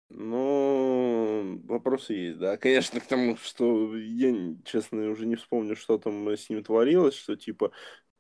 [0.09, 2.57] Ну, вопросы есть, да.
[2.57, 7.37] Конечно, к тому, что я, честно, уже не вспомню, что там с ним творилось, что
[7.37, 7.71] типа,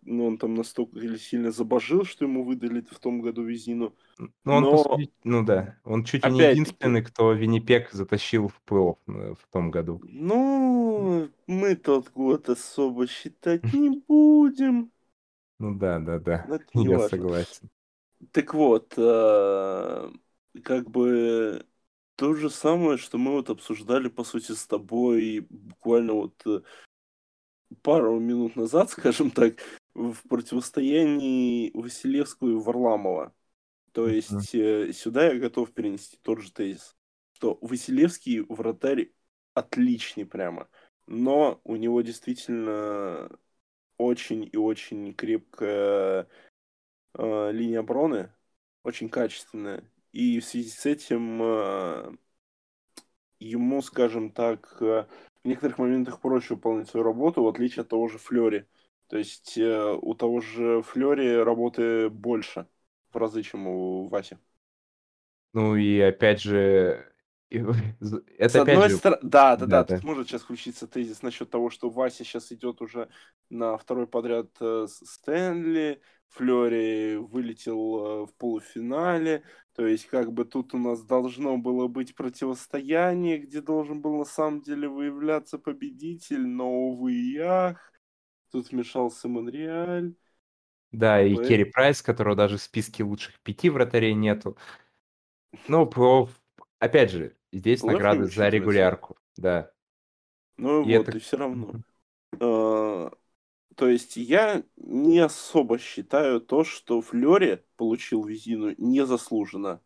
[0.02, 3.94] ну, он там настолько или сильно забожил, что ему выдали в том году визину.
[4.18, 8.60] Ну, он, Но- сути, ну да, он чуть ли не единственный, кто Виннипек затащил в
[8.66, 10.00] плей-офф э, в том году.
[10.04, 14.90] Ну, мы тот год особо считать не будем.
[15.58, 17.08] Ну да, да, да, не я важно.
[17.08, 17.70] согласен.
[18.32, 20.10] Так вот, э,
[20.62, 21.66] как бы
[22.16, 26.60] то же самое, что мы вот обсуждали, по сути, с тобой буквально вот э,
[27.82, 29.54] пару минут назад, скажем так,
[30.00, 33.34] в противостоянии Василевского и Варламова.
[33.92, 36.96] То есть э, сюда я готов перенести тот же тезис,
[37.32, 39.12] что Василевский вратарь
[39.54, 40.68] отличный прямо,
[41.06, 43.30] но у него действительно
[43.98, 46.28] очень и очень крепкая
[47.14, 48.32] э, линия обороны,
[48.84, 49.84] очень качественная.
[50.12, 52.16] И в связи с этим э,
[53.40, 55.06] ему, скажем так, э,
[55.42, 58.66] в некоторых моментах проще выполнять свою работу, в отличие от того же Флори.
[59.10, 62.68] То есть э, у того же Флори работы больше
[63.12, 64.38] в разы, чем у Васи.
[65.52, 67.12] Ну и опять же,
[67.50, 67.74] это
[68.48, 71.50] С опять одной же, стороны, да, да, да, Да, тут может сейчас включиться тезис насчет
[71.50, 73.08] того, что Вася сейчас идет уже
[73.48, 79.42] на второй подряд э, Стэнли, Флори вылетел э, в полуфинале,
[79.74, 84.24] то есть как бы тут у нас должно было быть противостояние, где должен был на
[84.24, 87.89] самом деле выявляться победитель, но, увы и ах,
[88.50, 90.14] тут вмешался Монреаль.
[90.92, 94.56] да, и Поэт- Керри Прайс, которого даже в списке лучших пяти вратарей нету.
[95.68, 96.30] Ну, плей-офф,
[96.78, 99.70] опять же, здесь не награды за регулярку, да.
[100.56, 101.76] Ну И вот, это- и все равно.
[102.40, 103.10] Э,
[103.76, 109.82] То есть я не особо считаю то, что Флори получил визину незаслуженно.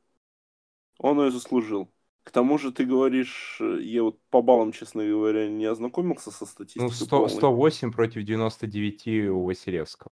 [0.98, 1.93] Он ее заслужил.
[2.24, 6.46] К тому же ты говоришь, э, я вот по баллам, честно говоря, не ознакомился со
[6.76, 7.28] Ну, статистикой 100, полной.
[7.28, 10.10] 108 против 99 у Василевского.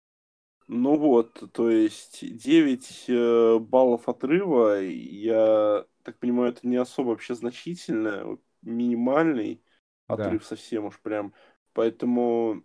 [0.66, 7.34] Ну вот, то есть 9 э, баллов отрыва, я так понимаю, это не особо вообще
[7.34, 9.62] значительно, минимальный
[10.08, 10.14] Да.
[10.28, 11.32] отрыв совсем уж прям.
[11.72, 12.62] Поэтому,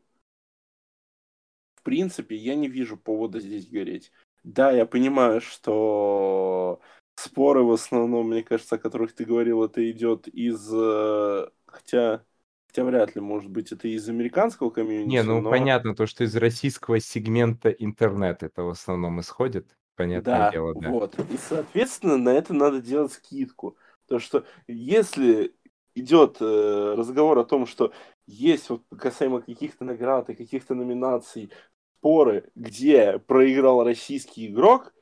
[1.75, 4.11] в принципе, я не вижу повода здесь гореть.
[4.43, 6.81] Да, я понимаю, что
[7.15, 10.69] споры в основном, мне кажется, о которых ты говорил, это идет из...
[10.73, 12.23] э, Хотя,
[12.67, 15.49] хотя вряд ли, может быть, это из американского комьюнити, Не, ну но...
[15.49, 19.75] понятно, то, что из российского сегмента интернета это в основном исходит.
[19.95, 20.89] Понятное Да, дело, да.
[20.89, 21.17] вот.
[21.19, 23.77] И, соответственно, на это надо делать скидку.
[24.07, 25.55] То, что если
[25.95, 27.93] идет э, разговор о том, что
[28.25, 31.51] есть вот касаемо каких-то наград и каких-то номинаций
[31.99, 34.93] споры, где проиграл российский игрок,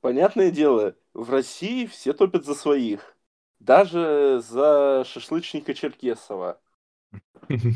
[0.00, 3.16] понятное дело, в России все топят за своих.
[3.58, 6.60] Даже за шашлычника Черкесова.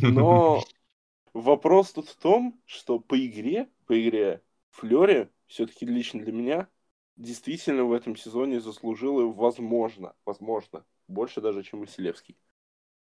[0.03, 0.63] Но
[1.33, 6.69] вопрос тут в том, что по игре, по игре Флёре, все-таки лично для меня,
[7.17, 12.37] действительно в этом сезоне заслужила, возможно, возможно, больше даже, чем Василевский.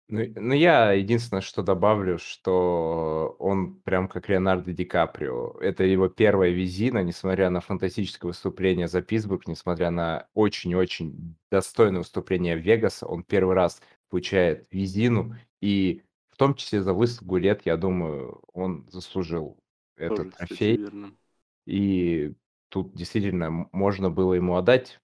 [0.09, 5.51] Ну, ну, я единственное, что добавлю, что он прям как Леонардо Ди Каприо.
[5.61, 12.57] Это его первая визина, несмотря на фантастическое выступление за Питтсбург, несмотря на очень-очень достойное выступление
[12.57, 16.01] в Вегас, он первый раз получает визину, и
[16.31, 19.59] в том числе за выслугу лет, я думаю, он заслужил
[19.95, 20.77] этот Тоже, кстати, трофей.
[20.77, 21.11] верно.
[21.67, 22.33] И
[22.69, 24.99] тут действительно можно было ему отдать.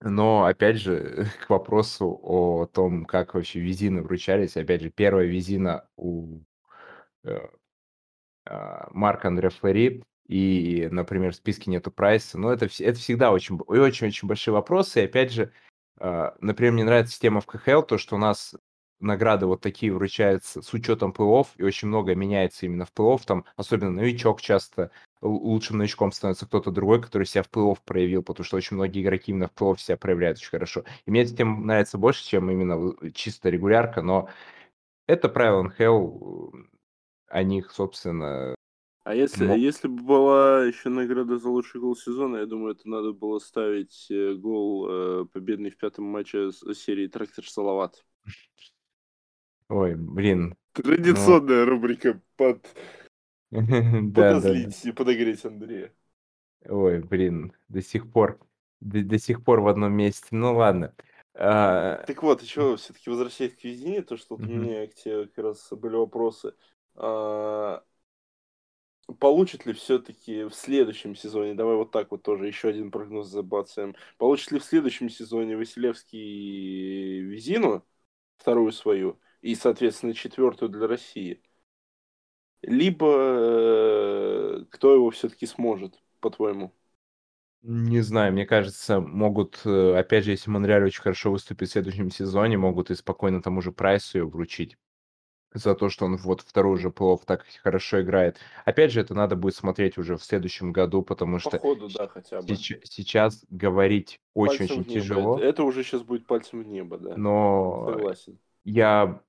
[0.00, 4.56] Но, опять же, к вопросу о том, как вообще визины вручались.
[4.56, 6.40] Опять же, первая визина у
[7.24, 7.38] э,
[8.46, 12.38] а, Марка Андре Флори, и, например, в списке нету Прайса.
[12.38, 15.00] Но это, это всегда очень очень-очень большие вопросы.
[15.00, 15.52] И, опять же,
[15.98, 18.54] а, например, мне нравится система в КХЛ, то, что у нас
[19.00, 23.44] награды вот такие вручаются с учетом плей и очень многое меняется именно в плей там
[23.56, 24.90] особенно новичок часто
[25.20, 29.32] лучшим новичком становится кто-то другой, который себя в плей проявил, потому что очень многие игроки
[29.32, 30.84] именно в плей себя проявляют очень хорошо.
[31.06, 34.28] И мне эта тема нравится больше, чем именно в- чисто регулярка, но
[35.06, 36.52] это правило НХЛ,
[37.28, 38.54] о них, собственно,
[39.04, 42.88] А если, мо- если бы была еще награда за лучший гол сезона, я думаю, это
[42.88, 48.04] надо было ставить э, гол э, победный в пятом матче серии Трактор Салават.
[49.68, 50.56] Ой, блин,
[51.06, 52.66] ну, Традиционная рубрика под
[54.14, 54.38] да.
[54.40, 55.92] подозлить и подогреть Андрея.
[56.68, 58.38] Ой, блин, до сих пор,
[58.80, 60.26] до, до сих пор в одном месте.
[60.30, 60.94] Ну ладно.
[61.34, 65.26] А, Так вот, еще все-таки возвращаясь к визине, то, что вот у меня к тебе
[65.26, 66.54] как раз были вопросы.
[66.94, 67.84] А,
[69.20, 73.96] Получит ли все-таки в следующем сезоне, давай вот так вот тоже еще один прогноз забацаем,
[74.18, 77.86] получит ли в следующем сезоне Василевский визину,
[78.36, 81.42] вторую свою, и, соответственно, четвертую для России?
[82.62, 83.06] Либо
[84.60, 86.72] э, кто его все-таки сможет, по-твоему?
[87.62, 92.10] Не знаю, мне кажется, могут, э, опять же, если Монреаль очень хорошо выступит в следующем
[92.10, 94.76] сезоне, могут и спокойно тому же Прайсу ее вручить
[95.54, 98.38] за то, что он вот второй уже плов так хорошо играет.
[98.66, 102.06] Опять же, это надо будет смотреть уже в следующем году, потому По что ходу, да,
[102.06, 102.60] хотя бы.
[102.60, 105.14] сеч- сейчас говорить очень-очень небо.
[105.14, 107.20] тяжело, Это, это уже сейчас будет пальцем в небо, да.
[107.20, 108.38] но Согласен.
[108.64, 109.20] я,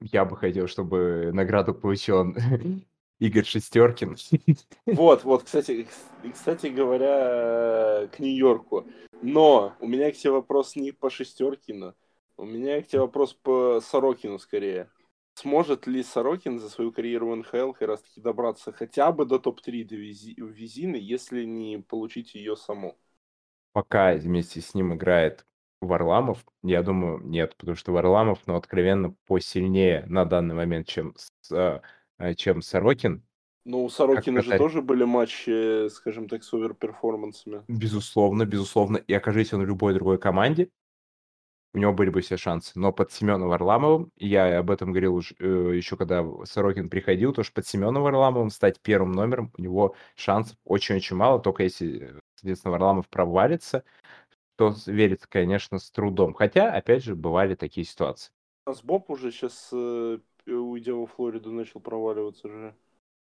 [0.00, 2.34] я бы хотел, чтобы награду получил
[3.18, 4.16] Игорь Шестеркин.
[4.86, 5.86] Вот, вот, кстати,
[6.22, 8.86] кс- кстати говоря, к Нью-Йорку.
[9.22, 11.94] Но у меня к тебе вопрос не по Шестеркину,
[12.36, 14.88] у меня к тебе вопрос по Сорокину скорее.
[15.34, 19.38] Сможет ли Сорокин за свою карьеру в НХЛ как раз таки добраться хотя бы до
[19.38, 22.96] топ-3 дивизи- Визины, если не получить ее саму?
[23.72, 25.46] Пока вместе с ним играет
[25.80, 31.30] Варламов, я думаю, нет, потому что Варламов, ну, откровенно, посильнее на данный момент, чем, с-
[31.52, 31.82] а,
[32.18, 33.22] а, чем Сорокин.
[33.64, 37.64] Ну, у Сорокина же тоже были матчи, скажем так, с оверперформансами.
[37.68, 38.96] Безусловно, безусловно.
[38.96, 40.70] И окажись он в любой другой команде,
[41.74, 42.72] у него были бы все шансы.
[42.76, 47.42] Но под Семеном Варламовым, я об этом говорил уж, э, еще когда Сорокин приходил, то
[47.42, 52.20] что под Семеном Варламовым стать первым номером, у него шансов очень-очень мало, только если, э,
[52.36, 53.84] соответственно, Варламов провалится,
[54.58, 56.34] то с- верится, конечно, с трудом.
[56.34, 58.32] Хотя, опять же, бывали такие ситуации.
[58.66, 62.74] У нас Боб уже сейчас, уйдя во Флориду, начал проваливаться же.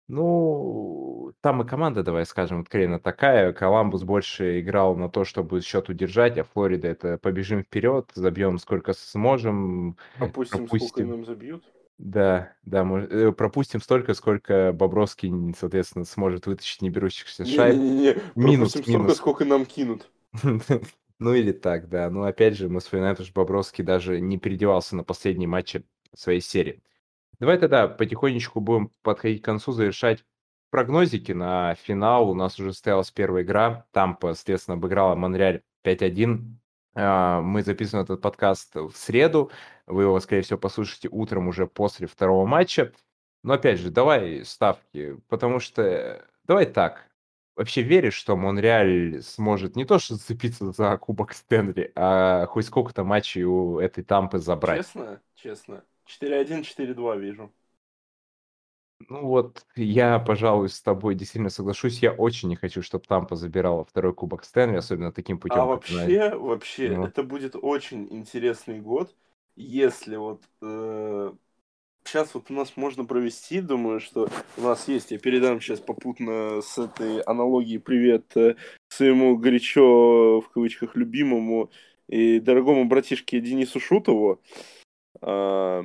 [0.09, 3.53] Ну, там и команда, давай скажем, откровенно такая.
[3.53, 8.93] Коламбус больше играл на то, чтобы счет удержать, а Флорида это побежим вперед, забьем сколько
[8.93, 11.64] сможем, Пропустим, сколько нам забьют.
[11.99, 17.74] Да, да, мож- э, пропустим столько, сколько Бобровский, соответственно, сможет вытащить не берущихся шайб.
[17.74, 19.16] Не-не-не, Минус, пропустим столько, минус.
[19.16, 20.11] сколько нам кинут.
[21.19, 22.11] Ну или так, да.
[22.11, 26.83] Ну опять же, мы вспоминаем, что Бобровский даже не переодевался на последние матчи своей серии.
[27.39, 30.25] Давай тогда потихонечку будем подходить к концу, завершать
[30.71, 32.31] прогнозики на финал.
[32.31, 33.87] У нас уже состоялась первая игра.
[33.93, 36.59] Тампа, соответственно, обыграла Монреаль 5-1.
[36.95, 39.51] А, мы записываем этот подкаст в среду.
[39.87, 42.93] Вы его, скорее всего, послушаете утром уже после второго матча.
[43.43, 47.07] Но опять же, давай ставки, потому что давай так.
[47.57, 53.03] Вообще веришь, что Монреаль сможет не то что зацепиться за Кубок Стэнли, а хоть сколько-то
[53.03, 54.85] матчей у этой Тампы забрать?
[54.85, 55.23] Честно?
[55.35, 55.85] Честно.
[56.05, 57.51] 4-1, 4-2 вижу.
[59.09, 62.03] Ну вот, я, пожалуй, с тобой действительно соглашусь.
[62.03, 65.61] Я очень не хочу, чтобы Тампа забирала второй Кубок Стэнли, особенно таким путем.
[65.61, 67.07] А вообще, вообще, ну.
[67.07, 69.15] это будет очень интересный год,
[69.55, 71.33] если вот э,
[72.07, 76.61] сейчас вот у нас можно провести, думаю, что у нас есть, я передам сейчас попутно
[76.63, 78.55] с этой аналогией привет э,
[78.89, 81.71] своему горячо, в кавычках, любимому
[82.09, 84.41] и дорогому братишке Денису Шутову.
[85.21, 85.85] А,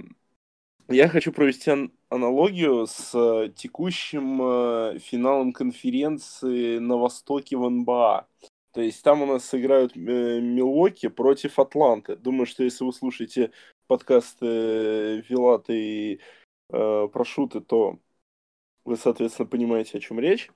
[0.89, 8.27] я хочу провести ан- аналогию с текущим э, финалом конференции на Востоке в НБА.
[8.73, 12.15] То есть там у нас сыграют э, Милоки против Атланты.
[12.15, 13.51] Думаю, что если вы слушаете
[13.91, 16.21] подкасты э, Вилата и
[16.69, 17.99] э, Прошуты, то
[18.85, 20.49] вы, соответственно, понимаете, о чем речь.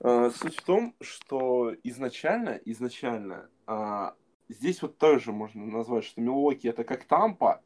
[0.00, 4.12] Э, суть в том, что изначально, изначально э,
[4.48, 7.62] здесь вот тоже можно назвать, что Милоки это как Тампа,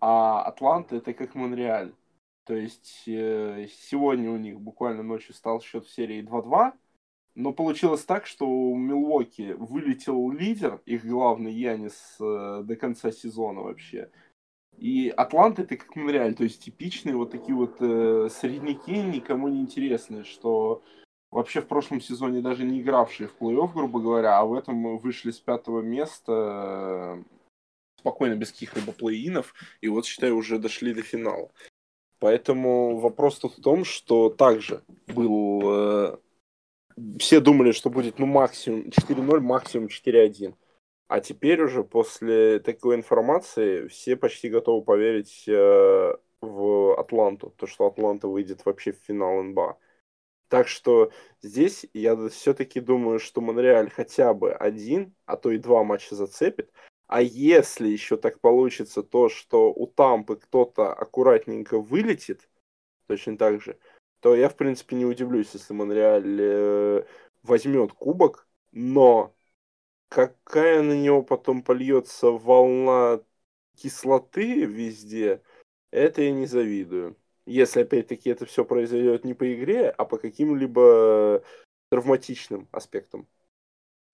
[0.00, 1.94] а Атланта это как Монреаль.
[2.42, 6.72] То есть э, сегодня у них буквально ночью стал счет в серии 2-2,
[7.34, 13.62] но получилось так, что у Милуоки вылетел лидер, их главный Янис э, до конца сезона
[13.62, 14.10] вообще.
[14.78, 19.60] И Атланта это как Монреаль, то есть типичные вот такие вот э, средняки, никому не
[19.60, 20.82] интересные, что
[21.30, 25.30] вообще в прошлом сезоне даже не игравшие в плей-офф, грубо говоря, а в этом вышли
[25.30, 27.22] с пятого места э,
[27.98, 31.50] спокойно, без каких-либо плей-инов, и вот, считай, уже дошли до финала.
[32.18, 36.16] Поэтому вопрос тут в том, что также был э,
[37.18, 40.54] все думали, что будет ну максимум 4-0, максимум 4-1.
[41.08, 47.86] А теперь уже после такой информации все почти готовы поверить э, в Атланту, то, что
[47.86, 49.78] Атланта выйдет вообще в финал НБА.
[50.48, 55.84] Так что здесь я все-таки думаю, что Монреаль хотя бы один, а то и два
[55.84, 56.70] матча зацепит.
[57.06, 62.48] А если еще так получится то, что у Тампы кто-то аккуратненько вылетит,
[63.06, 63.78] точно так же,
[64.22, 67.04] то я, в принципе, не удивлюсь, если Монреаль э,
[67.42, 69.34] возьмет кубок, но
[70.08, 73.20] какая на него потом польется волна
[73.76, 75.42] кислоты везде,
[75.90, 77.16] это я не завидую.
[77.46, 81.42] Если, опять-таки, это все произойдет не по игре, а по каким-либо
[81.90, 83.26] травматичным аспектам.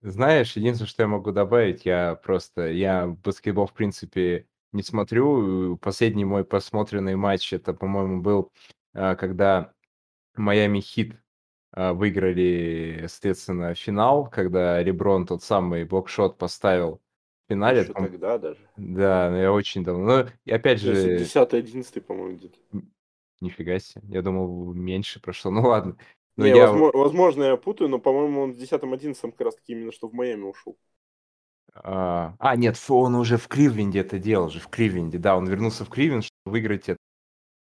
[0.01, 5.77] Знаешь, единственное, что я могу добавить, я просто, я баскетбол, в принципе, не смотрю.
[5.77, 8.51] Последний мой посмотренный матч, это, по-моему, был,
[8.95, 9.75] а, когда
[10.39, 11.17] Майами Хит
[11.73, 17.01] а, выиграли, соответственно, финал, когда Реброн тот самый блокшот поставил
[17.47, 17.83] в финале.
[17.83, 18.05] Еще там...
[18.05, 18.61] тогда даже.
[18.77, 20.05] Да, я очень давно.
[20.05, 21.19] Но, и опять же...
[21.19, 22.59] 10-11, по-моему, где-то.
[23.41, 24.03] Нифига себе.
[24.09, 25.51] Я думал, меньше прошло.
[25.51, 25.97] Ну ладно.
[26.37, 26.69] Но не, я...
[26.69, 30.15] возможно, возможно, я путаю, но, по-моему, он в 10-11 как раз таки именно что в
[30.15, 30.79] Майами ушел.
[31.75, 35.85] А, а, нет, он уже в Кливленде это делал же, в Кливленде, да, он вернулся
[35.85, 36.99] в Кливленд, чтобы выиграть это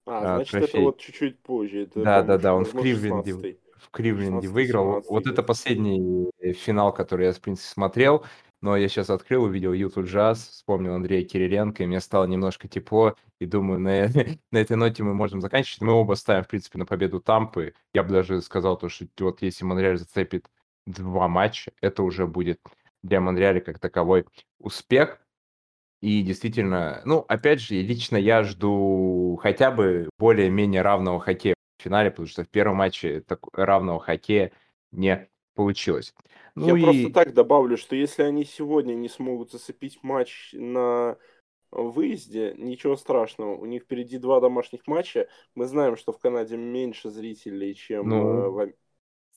[0.07, 0.69] а, значит, трофей.
[0.69, 1.83] это вот чуть-чуть позже.
[1.83, 5.03] Это, да, да, да, он в Кливленде, в Кливленде выиграл.
[5.09, 8.25] Вот это последний э, финал, который я, в принципе, смотрел.
[8.63, 13.17] Но я сейчас открыл, увидел YouTube Jazz, вспомнил Андрея Кириленко, и мне стало немножко тепло.
[13.39, 14.09] И думаю, на,
[14.53, 15.81] на этой ноте мы можем заканчивать.
[15.81, 17.75] Мы оба ставим, в принципе, на победу Тампы.
[17.95, 20.47] Я бы даже сказал, то, что вот если Монреаль зацепит
[20.87, 22.61] два матча, это уже будет
[23.03, 24.27] для Монреаля как таковой
[24.59, 25.21] успех.
[26.01, 32.11] И действительно, ну, опять же, лично я жду хотя бы более-менее равного хоккея в финале,
[32.11, 34.53] потому что в первом матче так, равного хоккея
[34.93, 36.15] не получилось.
[36.55, 36.83] Ну я и...
[36.83, 41.19] просто так добавлю, что если они сегодня не смогут зацепить матч на
[41.71, 43.57] выезде, ничего страшного.
[43.57, 45.29] У них впереди два домашних матча.
[45.55, 48.51] Мы знаем, что в Канаде меньше зрителей, чем ну...
[48.51, 48.73] в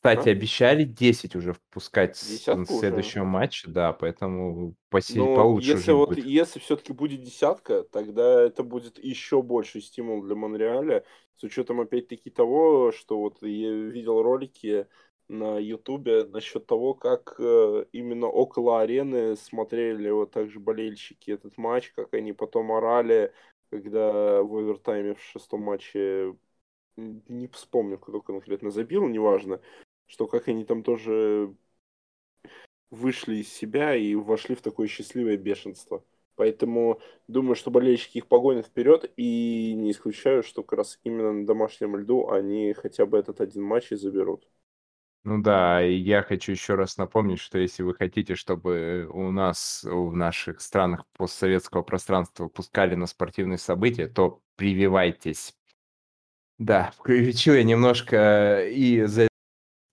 [0.03, 5.17] кстати, обещали 10 уже впускать в следующем матче, да, поэтому поси...
[5.17, 6.25] Но получше если уже вот, будет.
[6.25, 11.05] Если все-таки будет десятка, тогда это будет еще больший стимул для Монреаля,
[11.37, 14.87] с учетом опять-таки того, что вот я видел ролики
[15.29, 21.91] на Ютубе насчет того, как э, именно около арены смотрели вот также болельщики этот матч,
[21.95, 23.33] как они потом орали,
[23.69, 26.35] когда в овертайме в шестом матче
[26.95, 29.59] не вспомню, кто конкретно забил, неважно,
[30.07, 31.55] что как они там тоже
[32.89, 36.03] вышли из себя и вошли в такое счастливое бешенство.
[36.35, 41.45] Поэтому думаю, что болельщики их погонят вперед, и не исключаю, что как раз именно на
[41.45, 44.47] домашнем льду они хотя бы этот один матч и заберут.
[45.25, 49.83] Ну да, и я хочу еще раз напомнить, что если вы хотите, чтобы у нас,
[49.83, 55.55] в наших странах постсоветского пространства пускали на спортивные события, то прививайтесь.
[56.57, 59.27] Да, включил я немножко и за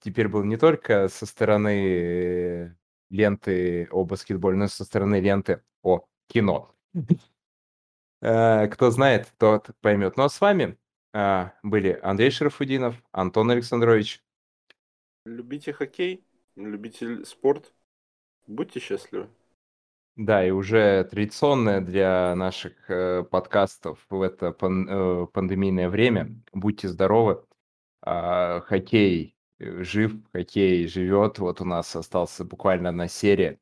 [0.00, 2.76] теперь был не только со стороны
[3.10, 6.74] ленты о баскетболе, но и со стороны ленты о кино.
[8.22, 10.18] Э, кто знает, тот поймет.
[10.18, 10.76] Ну а с вами
[11.14, 14.22] а, были Андрей Шарафудинов, Антон Александрович.
[15.24, 16.22] Любите хоккей,
[16.54, 17.72] любите спорт,
[18.46, 19.28] будьте счастливы.
[20.16, 26.42] Да, и уже традиционное для наших э, подкастов в это пан- э, пандемийное время.
[26.52, 27.42] Будьте здоровы.
[28.02, 31.38] А, хоккей э, жив, хоккей живет.
[31.38, 33.58] Вот у нас остался буквально одна серия.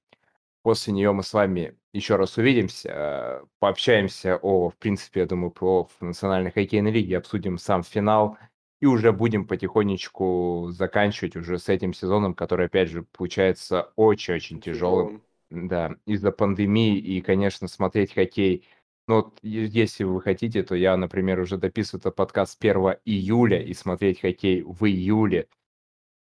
[0.63, 5.51] После нее мы с вами еще раз увидимся, э, пообщаемся о, в принципе, я думаю,
[5.51, 8.39] про национальной хоккейной лиге, обсудим сам финал
[8.81, 15.23] и уже будем потихонечку заканчивать уже с этим сезоном, который, опять же, получается очень-очень тяжелым.
[15.51, 18.69] Да, из-за пандемии и, конечно, смотреть хоккей.
[19.07, 22.77] Ну, вот если вы хотите, то я, например, уже дописываю этот подкаст 1
[23.07, 25.49] июля и смотреть хоккей в июле.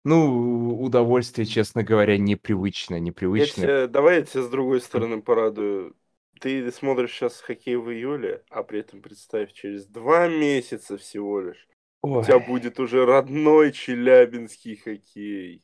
[0.04, 3.00] Ну, удовольствие, честно говоря, непривычно,
[3.36, 3.48] Я непривычно.
[3.48, 5.96] тебя, давай я тебя с другой стороны порадую.
[6.42, 11.68] Ты смотришь сейчас хоккей в июле, а при этом представь, через два месяца всего лишь
[12.14, 15.64] у тебя Ой, будет уже родной челябинский хоккей.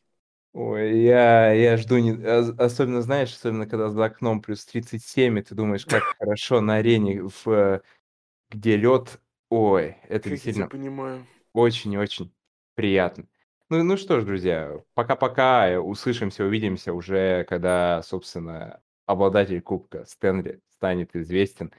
[0.54, 2.12] ой, я, я жду, не...
[2.14, 6.76] ос- особенно, знаешь, особенно когда за окном плюс 37, и ты думаешь, как хорошо на
[6.78, 7.82] арене, в, э,
[8.50, 9.22] где лед.
[9.50, 11.26] Ой, это Как я тебя действительно понимаю.
[11.54, 12.34] очень и очень
[12.76, 13.28] приятно.
[13.70, 20.62] Ну, ну что ж, друзья, пока-пока, э, услышимся, увидимся уже, когда, собственно, обладатель Кубка Стэнли
[20.76, 21.72] станет известен.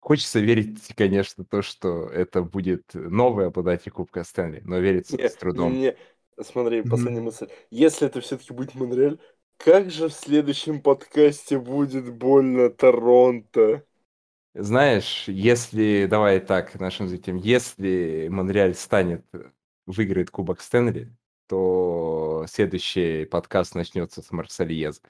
[0.00, 5.36] Хочется верить, конечно, то, что это будет новый обладатель Кубка Стэнли, но верится Не, с
[5.36, 5.82] трудом.
[5.82, 5.96] не,
[6.42, 6.82] смотри, Мгм.
[6.82, 7.48] последняя мысль.
[7.70, 9.18] Если это все-таки будет Монреаль,
[9.56, 13.84] как же в следующем подкасте будет больно Торонто?
[14.54, 19.24] Знаешь, если, давай так, нашим зрителям, если Монреаль станет,
[19.86, 21.14] выиграет Кубок Стэнли,
[21.46, 25.00] то следующий подкаст начнется с Марсельеза.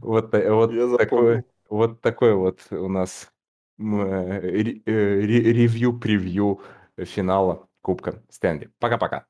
[0.00, 0.86] Вот, вот Я
[1.68, 3.32] вот такой вот у нас
[3.78, 6.60] э, э, ре- ревью-превью
[6.98, 8.70] финала Кубка Стэнли.
[8.78, 9.26] Пока-пока.